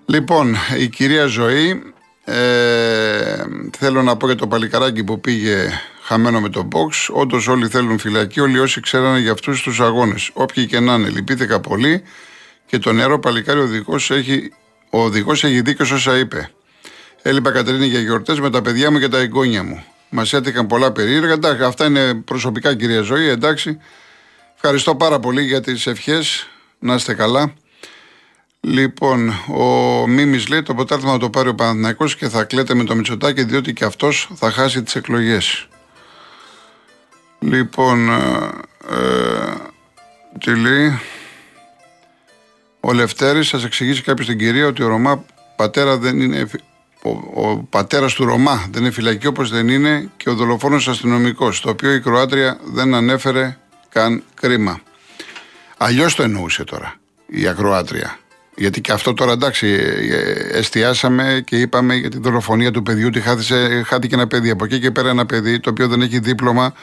Λοιπόν, 0.06 0.56
η 0.80 0.88
κυρία 0.88 1.26
Ζωή 1.26 1.94
ε, 2.26 3.44
θέλω 3.78 4.02
να 4.02 4.18
πω 4.18 4.26
για 4.26 4.36
το 4.36 4.48
παλικαράκι 4.48 5.04
που 5.04 5.20
πήγε 5.20 5.70
χαμένο 6.02 6.42
με 6.42 6.50
το 6.50 6.68
box. 6.72 7.14
Όντως 7.14 7.48
όλοι 7.48 7.68
θέλουν 7.68 8.00
φυλακή, 8.00 8.40
όλοι 8.40 8.60
όσοι 8.60 8.82
ξέρανε 8.82 9.20
για 9.20 9.32
αυτούς 9.32 9.62
τους 9.62 9.80
αγώνες. 9.80 10.30
Όποιοι 10.34 10.66
και 10.66 10.80
να 10.80 10.94
είναι, 10.94 11.10
λυπήθηκα 11.10 11.60
πολύ 11.60 12.04
και 12.66 12.78
το 12.78 12.94
νερό 12.94 13.20
παλικάρι 13.20 13.60
ο 13.60 13.64
οδηγό 13.64 13.96
έχει, 14.10 14.52
ο 14.90 15.04
οδηγός 15.04 15.44
έχει 15.44 15.62
δίκιο 15.62 15.96
όσα 15.96 16.18
είπε. 16.18 16.50
Έλειπα 17.22 17.52
Κατερίνη 17.52 17.86
για 17.86 18.00
γιορτές 18.00 18.40
με 18.40 18.50
τα 18.50 18.62
παιδιά 18.62 18.92
μου 18.92 19.00
και 19.00 19.08
τα 19.08 19.18
εγγόνια 19.18 19.64
μου. 19.64 19.84
Μας 20.10 20.34
έτυχαν 20.34 20.68
πολλά 20.68 20.92
περίεργα. 20.92 21.34
Εντάξει, 21.34 21.64
αυτά 21.64 21.86
είναι 21.86 22.14
προσωπικά 22.14 22.76
κυρία 22.76 23.02
Ζωή, 23.02 23.28
εντάξει. 23.28 23.80
Ευχαριστώ 24.56 24.96
πάρα 24.96 25.20
πολύ 25.20 25.42
για 25.42 25.62
τις 25.62 25.88
ευχές. 25.88 26.48
Να 26.80 26.94
είστε 26.94 27.14
καλά. 27.14 27.54
Λοιπόν, 28.66 29.30
ο 29.48 29.64
Μίμης 30.08 30.48
λέει 30.48 30.62
το 30.62 30.74
ποτάρθμα 30.74 31.12
θα 31.12 31.18
το 31.18 31.30
πάρει 31.30 31.50
ο 31.50 31.56
Παναθυνακό 31.56 32.06
και 32.06 32.30
θα 32.30 32.44
κλαίτε 32.44 32.74
με 32.74 32.84
το 32.84 32.96
Μητσοτάκι 32.96 33.44
διότι 33.44 33.74
και 33.74 33.86
αυτός 33.86 34.30
θα 34.36 34.52
χάσει 34.52 34.84
τις 34.84 34.96
εκλογές. 34.96 35.68
Λοιπόν, 37.40 38.10
ε, 38.10 38.50
ε, 38.90 39.54
τι 40.40 40.56
λέει. 40.56 41.00
Ο 42.80 42.94
Λευτέρης 42.94 43.48
σας 43.48 43.64
εξηγήσει 43.64 44.02
κάποιος 44.02 44.26
στην 44.26 44.38
κυρία 44.38 44.68
ότι 44.68 44.84
ο 44.84 44.88
Ρωμά 44.88 45.26
πατέρα 45.56 45.98
δεν 45.98 46.22
είναι 46.22 46.50
ο, 47.02 47.10
ο 47.50 47.58
πατέρας 47.70 48.14
του 48.14 48.26
Ρωμά 48.26 48.68
δεν 48.72 48.82
είναι 48.82 48.92
φυλακή 48.92 49.28
όπως 49.28 49.50
δεν 49.50 49.68
είναι 49.68 50.10
και 50.18 50.30
ο 50.30 50.34
δολοφόνος 50.34 50.88
αστυνομικός 50.88 51.62
το 51.62 51.70
οποίο 51.70 51.94
η 51.94 52.02
Κροάτρια 52.02 52.58
δεν 52.64 52.94
ανέφερε 52.94 53.58
καν 53.90 54.24
κρίμα. 54.34 54.82
Αλλιώς 55.78 56.16
το 56.16 56.24
εννοούσε 56.24 56.64
τώρα 56.64 56.96
η 57.26 57.48
ακροάτρια. 57.48 58.18
Γιατί 58.56 58.82
και 58.82 58.92
αυτό 58.92 59.14
τώρα 59.14 59.32
εντάξει, 59.32 59.68
ε, 59.68 60.58
εστιάσαμε 60.58 61.44
και 61.46 61.58
είπαμε 61.58 61.96
για 61.96 62.10
τη 62.10 62.20
δολοφονία 62.20 62.72
του 62.72 62.84
παιδιού 62.84 63.08
ότι 63.08 63.22
χάθησε, 63.22 63.84
χάθηκε 63.86 64.16
ένα 64.16 64.28
παιδί. 64.28 64.50
Από 64.50 64.66
εκεί 64.66 64.80
και 64.80 64.92
πέρα 64.92 65.10
ένα 65.10 65.26
παιδί 65.26 65.60
το 65.60 65.70
οποίο 65.70 65.88
δεν 65.88 66.02
έχει 66.02 66.20
δίπλωμα. 66.20 66.74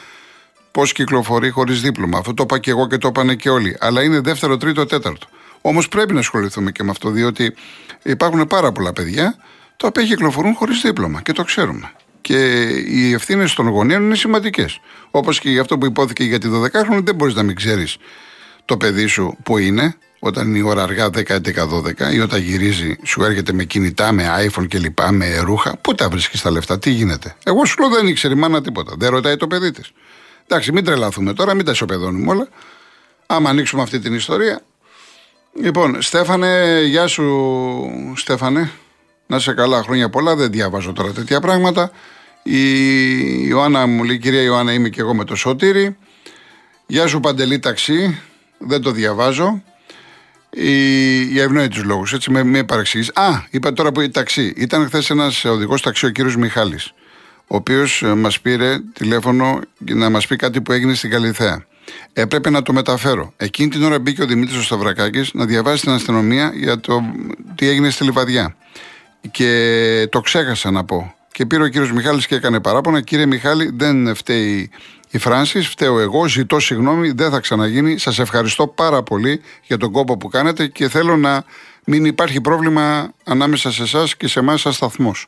Πώς 0.71 0.91
κυκλοφορεί 0.91 1.49
χωρίς 1.49 1.81
δίπλωμα. 1.81 2.17
Αυτό 2.17 2.33
το 2.33 2.43
είπα 2.43 2.59
και 2.59 2.69
εγώ 2.69 2.87
και 2.87 2.97
το 2.97 3.07
είπαν 3.07 3.35
και 3.37 3.49
όλοι. 3.49 3.77
Αλλά 3.79 4.03
είναι 4.03 4.19
δεύτερο, 4.19 4.57
τρίτο, 4.57 4.85
τέταρτο. 4.85 5.27
Όμως 5.61 5.87
πρέπει 5.87 6.13
να 6.13 6.19
ασχοληθούμε 6.19 6.71
και 6.71 6.83
με 6.83 6.89
αυτό, 6.89 7.09
διότι 7.09 7.55
υπάρχουν 8.03 8.47
πάρα 8.47 8.71
πολλά 8.71 8.93
παιδιά 8.93 9.35
τα 9.77 9.87
οποία 9.87 10.03
κυκλοφορούν 10.03 10.53
χωρίς 10.53 10.81
δίπλωμα 10.81 11.21
και 11.21 11.31
το 11.31 11.43
ξέρουμε. 11.43 11.91
Και 12.21 12.67
οι 12.69 13.13
ευθύνες 13.13 13.53
των 13.53 13.67
γονέων 13.67 14.03
είναι 14.03 14.15
σημαντικές. 14.15 14.79
Όπως 15.11 15.39
και 15.39 15.49
για 15.49 15.61
αυτό 15.61 15.77
που 15.77 15.85
υπόθηκε 15.85 16.23
για 16.23 16.39
τη 16.39 16.47
12χρονη, 16.51 17.03
δεν 17.03 17.15
μπορείς 17.15 17.33
να 17.33 17.43
μην 17.43 17.55
ξέρεις 17.55 17.97
το 18.65 18.77
παιδί 18.77 19.05
σου 19.05 19.37
που 19.43 19.57
είναι, 19.57 19.95
όταν 20.23 20.47
είναι 20.47 20.57
η 20.57 20.61
ώρα 20.61 20.83
αργά 20.83 21.05
10, 21.05 21.11
11, 21.11 21.67
12 22.09 22.13
ή 22.13 22.19
όταν 22.19 22.41
γυρίζει, 22.41 22.95
σου 23.03 23.23
έρχεται 23.23 23.53
με 23.53 23.63
κινητά, 23.63 24.11
με 24.11 24.47
iPhone 24.47 24.67
κλπ. 24.67 24.99
με 25.11 25.39
ρούχα, 25.39 25.77
πού 25.77 25.95
τα 25.95 26.09
βρίσκεις 26.09 26.41
τα 26.41 26.51
λεφτά, 26.51 26.79
τι 26.79 26.89
γίνεται. 26.89 27.35
Εγώ 27.43 27.65
σου 27.65 27.75
λέω 27.79 27.89
δεν 27.89 28.07
ήξερε 28.07 28.33
η 28.33 28.37
μάνα 28.37 28.61
τίποτα. 28.61 28.93
Δεν 28.97 29.09
ρωτάει 29.09 29.35
το 29.35 29.47
παιδί 29.47 29.71
της. 29.71 29.91
Εντάξει, 30.47 30.71
μην 30.71 30.83
τρελαθούμε 30.83 31.33
τώρα, 31.33 31.53
μην 31.53 31.65
τα 31.65 31.71
ισοπεδώνουμε 31.71 32.31
όλα. 32.31 32.47
Άμα 33.25 33.49
ανοίξουμε 33.49 33.81
αυτή 33.81 33.99
την 33.99 34.13
ιστορία. 34.13 34.61
Λοιπόν, 35.61 36.01
Στέφανε, 36.01 36.81
γεια 36.85 37.07
σου, 37.07 38.13
Στέφανε. 38.15 38.71
Να 39.27 39.39
σε 39.39 39.53
καλά, 39.53 39.83
χρόνια 39.83 40.09
πολλά. 40.09 40.35
Δεν 40.35 40.51
διαβάζω 40.51 40.93
τώρα 40.93 41.11
τέτοια 41.11 41.39
πράγματα. 41.39 41.91
Η 42.43 42.61
Ιωάννα 43.47 43.87
μου 43.87 44.03
λέει, 44.03 44.17
κυρία 44.17 44.41
Ιωάννα, 44.41 44.73
είμαι 44.73 44.89
και 44.89 45.01
εγώ 45.01 45.13
με 45.13 45.23
το 45.23 45.35
Σωτήρι. 45.35 45.97
Γεια 46.87 47.07
σου, 47.07 47.19
Παντελή 47.19 47.59
Ταξί. 47.59 48.19
Δεν 48.57 48.81
το 48.81 48.91
διαβάζω 48.91 49.61
για 51.29 51.43
ευνόητου 51.43 51.85
λόγους. 51.85 52.13
Έτσι, 52.13 52.31
με, 52.31 52.43
με 52.43 52.63
παρεξήγηση. 52.63 53.11
Α, 53.13 53.29
είπα 53.49 53.73
τώρα 53.73 53.91
που 53.91 54.01
η 54.01 54.09
ταξί. 54.09 54.53
Ήταν 54.57 54.85
χθες 54.85 55.09
ένας 55.09 55.45
οδηγός 55.45 55.81
ταξί, 55.81 56.05
ο 56.05 56.09
κύριος 56.09 56.35
Μιχάλης, 56.35 56.93
ο 57.47 57.55
οποίος 57.55 58.03
ε, 58.03 58.13
μας 58.13 58.41
πήρε 58.41 58.79
τηλέφωνο 58.93 59.59
για 59.77 59.95
να 59.95 60.09
μας 60.09 60.27
πει 60.27 60.35
κάτι 60.35 60.61
που 60.61 60.71
έγινε 60.71 60.93
στην 60.93 61.09
Καλιθέα. 61.09 61.65
Έπρεπε 62.13 62.49
να 62.49 62.61
το 62.61 62.73
μεταφέρω. 62.73 63.33
Εκείνη 63.37 63.69
την 63.69 63.83
ώρα 63.83 63.99
μπήκε 63.99 64.21
ο 64.21 64.25
Δημήτρης 64.25 64.57
ο 64.57 64.61
Σταυρακάκης 64.61 65.33
να 65.33 65.45
διαβάσει 65.45 65.81
την 65.81 65.91
αστυνομία 65.91 66.51
για 66.55 66.79
το 66.79 67.01
τι 67.55 67.67
έγινε 67.67 67.89
στη 67.89 68.03
Λιβαδιά. 68.03 68.55
Και 69.31 70.07
το 70.11 70.19
ξέχασα 70.19 70.71
να 70.71 70.83
πω. 70.83 71.15
Και 71.31 71.45
πήρε 71.45 71.63
ο 71.63 71.67
κύριος 71.67 71.91
Μιχάλης 71.91 72.27
και 72.27 72.35
έκανε 72.35 72.59
παράπονα. 72.59 73.01
Κύριε 73.01 73.25
Μιχάλη, 73.25 73.71
δεν 73.73 74.15
φταίει 74.15 74.69
η 75.11 75.17
Φράνση, 75.17 75.61
φταίω 75.61 75.99
εγώ, 75.99 76.27
ζητώ 76.27 76.59
συγγνώμη, 76.59 77.11
δεν 77.11 77.31
θα 77.31 77.39
ξαναγίνει. 77.39 77.97
Σας 77.97 78.19
ευχαριστώ 78.19 78.67
πάρα 78.67 79.03
πολύ 79.03 79.41
για 79.67 79.77
τον 79.77 79.91
κόπο 79.91 80.17
που 80.17 80.27
κάνετε 80.27 80.67
και 80.67 80.89
θέλω 80.89 81.17
να 81.17 81.43
μην 81.85 82.05
υπάρχει 82.05 82.41
πρόβλημα 82.41 83.13
ανάμεσα 83.23 83.71
σε 83.71 83.83
εσάς 83.83 84.15
και 84.15 84.27
σε 84.27 84.39
εμάς 84.39 84.61
σαν 84.61 84.71
σταθμός. 84.71 85.27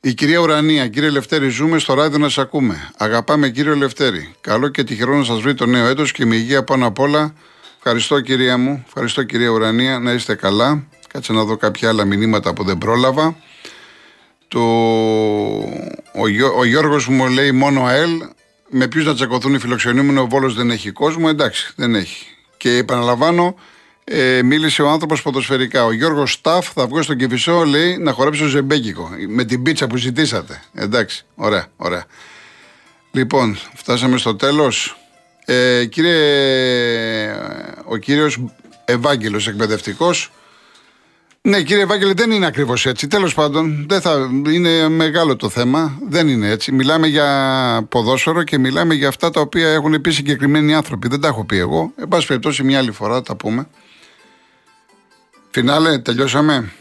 Η 0.00 0.14
κυρία 0.14 0.38
Ουρανία, 0.38 0.88
κύριε 0.88 1.10
Λευτέρη, 1.10 1.48
ζούμε 1.48 1.78
στο 1.78 1.94
ράδιο 1.94 2.18
να 2.18 2.28
σας 2.28 2.38
ακούμε. 2.38 2.90
Αγαπάμε 2.96 3.48
κύριο 3.48 3.76
Λευτέρη. 3.76 4.34
Καλό 4.40 4.68
και 4.68 4.84
τυχερό 4.84 5.16
να 5.16 5.24
σας 5.24 5.40
βρει 5.40 5.54
το 5.54 5.66
νέο 5.66 5.86
έτος 5.86 6.12
και 6.12 6.26
με 6.26 6.36
υγεία 6.36 6.64
πάνω 6.64 6.86
απ' 6.86 6.98
όλα. 6.98 7.34
Ευχαριστώ 7.76 8.20
κυρία 8.20 8.58
μου, 8.58 8.84
ευχαριστώ 8.86 9.22
κυρία 9.22 9.48
Ουρανία, 9.48 9.98
να 9.98 10.12
είστε 10.12 10.34
καλά. 10.34 10.86
Κάτσε 11.12 11.32
να 11.32 11.44
δω 11.44 11.56
κάποια 11.56 11.88
άλλα 11.88 12.04
μηνύματα 12.04 12.52
που 12.52 12.64
δεν 12.64 12.78
πρόλαβα. 12.78 13.36
Το... 14.50 14.60
Ο, 16.14 16.28
Γιώ, 16.28 16.54
ο 16.56 16.64
Γιώργος 16.64 17.08
μου 17.08 17.28
λέει 17.28 17.52
μόνο 17.52 17.84
ΑΕΛ. 17.84 18.10
Με 18.68 18.86
ποιους 18.88 19.04
να 19.04 19.14
τσακωθούν 19.14 19.54
οι 19.54 19.58
φιλοξενούμενοι, 19.58 20.18
ο 20.18 20.26
Βόλος 20.26 20.54
δεν 20.54 20.70
έχει 20.70 20.90
κόσμο. 20.90 21.26
Εντάξει, 21.28 21.72
δεν 21.76 21.94
έχει. 21.94 22.26
Και 22.56 22.76
επαναλαμβάνω, 22.76 23.54
Ε, 24.04 24.42
μίλησε 24.42 24.82
ο 24.82 24.88
άνθρωπος 24.88 25.22
ποδοσφαιρικά. 25.22 25.84
Ο 25.84 25.92
Γιώργος 25.92 26.32
Σταφ 26.32 26.72
θα 26.72 26.86
βγω 26.86 27.02
στον 27.02 27.16
Κεφισό, 27.16 27.64
λέει, 27.64 27.96
να 27.98 28.12
χορέψει 28.12 28.40
το 28.40 28.46
ζεμπέκικο. 28.46 29.10
Με 29.28 29.44
την 29.44 29.62
πίτσα 29.62 29.86
που 29.86 29.96
ζητήσατε. 29.96 30.62
Εντάξει, 30.74 31.24
ωραία, 31.34 31.66
ωραία. 31.76 32.04
Λοιπόν, 33.10 33.58
φτάσαμε 33.74 34.18
στο 34.18 34.36
τέλος. 34.36 34.96
Ε, 35.44 35.84
κύριε, 35.84 37.34
ο 37.84 37.96
κύριος 37.96 38.44
Ευάγγελος 38.84 39.48
εκπαιδευτικός 39.48 40.30
ναι, 41.42 41.62
κύριε 41.62 41.82
Ευάγγελε, 41.82 42.12
δεν 42.12 42.30
είναι 42.30 42.46
ακριβώς 42.46 42.86
έτσι. 42.86 43.06
Τέλος 43.06 43.34
πάντων, 43.34 43.86
δεν 43.88 44.00
θα, 44.00 44.30
είναι 44.52 44.88
μεγάλο 44.88 45.36
το 45.36 45.48
θέμα. 45.48 45.98
Δεν 46.08 46.28
είναι 46.28 46.50
έτσι. 46.50 46.72
Μιλάμε 46.72 47.06
για 47.06 47.86
ποδόσφαιρο 47.88 48.42
και 48.42 48.58
μιλάμε 48.58 48.94
για 48.94 49.08
αυτά 49.08 49.30
τα 49.30 49.40
οποία 49.40 49.68
έχουν 49.68 50.00
πει 50.00 50.10
συγκεκριμένοι 50.10 50.74
άνθρωποι. 50.74 51.08
Δεν 51.08 51.20
τα 51.20 51.28
έχω 51.28 51.44
πει 51.44 51.58
εγώ. 51.58 51.92
Εν 51.96 52.08
πάση 52.08 52.26
περιπτώσει, 52.26 52.62
μια 52.62 52.78
άλλη 52.78 52.90
φορά 52.90 53.22
τα 53.22 53.36
πούμε. 53.36 53.68
Φινάλε, 55.50 55.98
τελειώσαμε. 55.98 56.72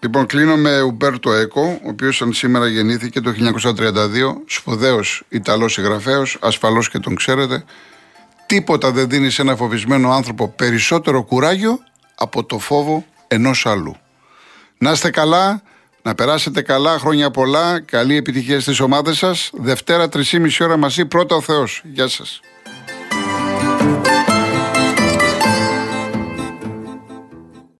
Λοιπόν, 0.00 0.26
κλείνω 0.26 0.56
με 0.56 0.80
Ουμπέρτο 0.80 1.32
Έκο, 1.32 1.80
ο 1.84 1.88
οποίος 1.88 2.22
σήμερα 2.30 2.66
γεννήθηκε 2.66 3.20
το 3.20 3.30
1932, 3.30 4.42
σπουδαίος 4.46 5.22
Ιταλός 5.28 5.72
συγγραφέας, 5.72 6.36
ασφαλώς 6.40 6.90
και 6.90 6.98
τον 6.98 7.14
ξέρετε. 7.14 7.64
Τίποτα 8.46 8.90
δεν 8.90 9.08
δίνει 9.08 9.30
σε 9.30 9.42
ένα 9.42 9.56
φοβισμένο 9.56 10.10
άνθρωπο 10.10 10.48
περισσότερο 10.48 11.22
κουράγιο 11.22 11.78
από 12.14 12.44
το 12.44 12.58
φόβο 12.58 13.04
ενός 13.28 13.66
άλλου. 13.66 13.96
Να 14.78 14.90
είστε 14.90 15.10
καλά, 15.10 15.62
να 16.02 16.14
περάσετε 16.14 16.62
καλά, 16.62 16.98
χρόνια 16.98 17.30
πολλά, 17.30 17.80
καλή 17.80 18.16
επιτυχία 18.16 18.60
στις 18.60 18.80
ομάδες 18.80 19.16
σας. 19.18 19.50
Δευτέρα 19.52 20.08
3,5 20.08 20.64
ώρα 20.64 20.76
μαζί, 20.76 21.06
πρώτα 21.06 21.36
ο 21.36 21.40
Θεός. 21.40 21.82
Γεια 21.84 22.08
σας. 22.08 22.40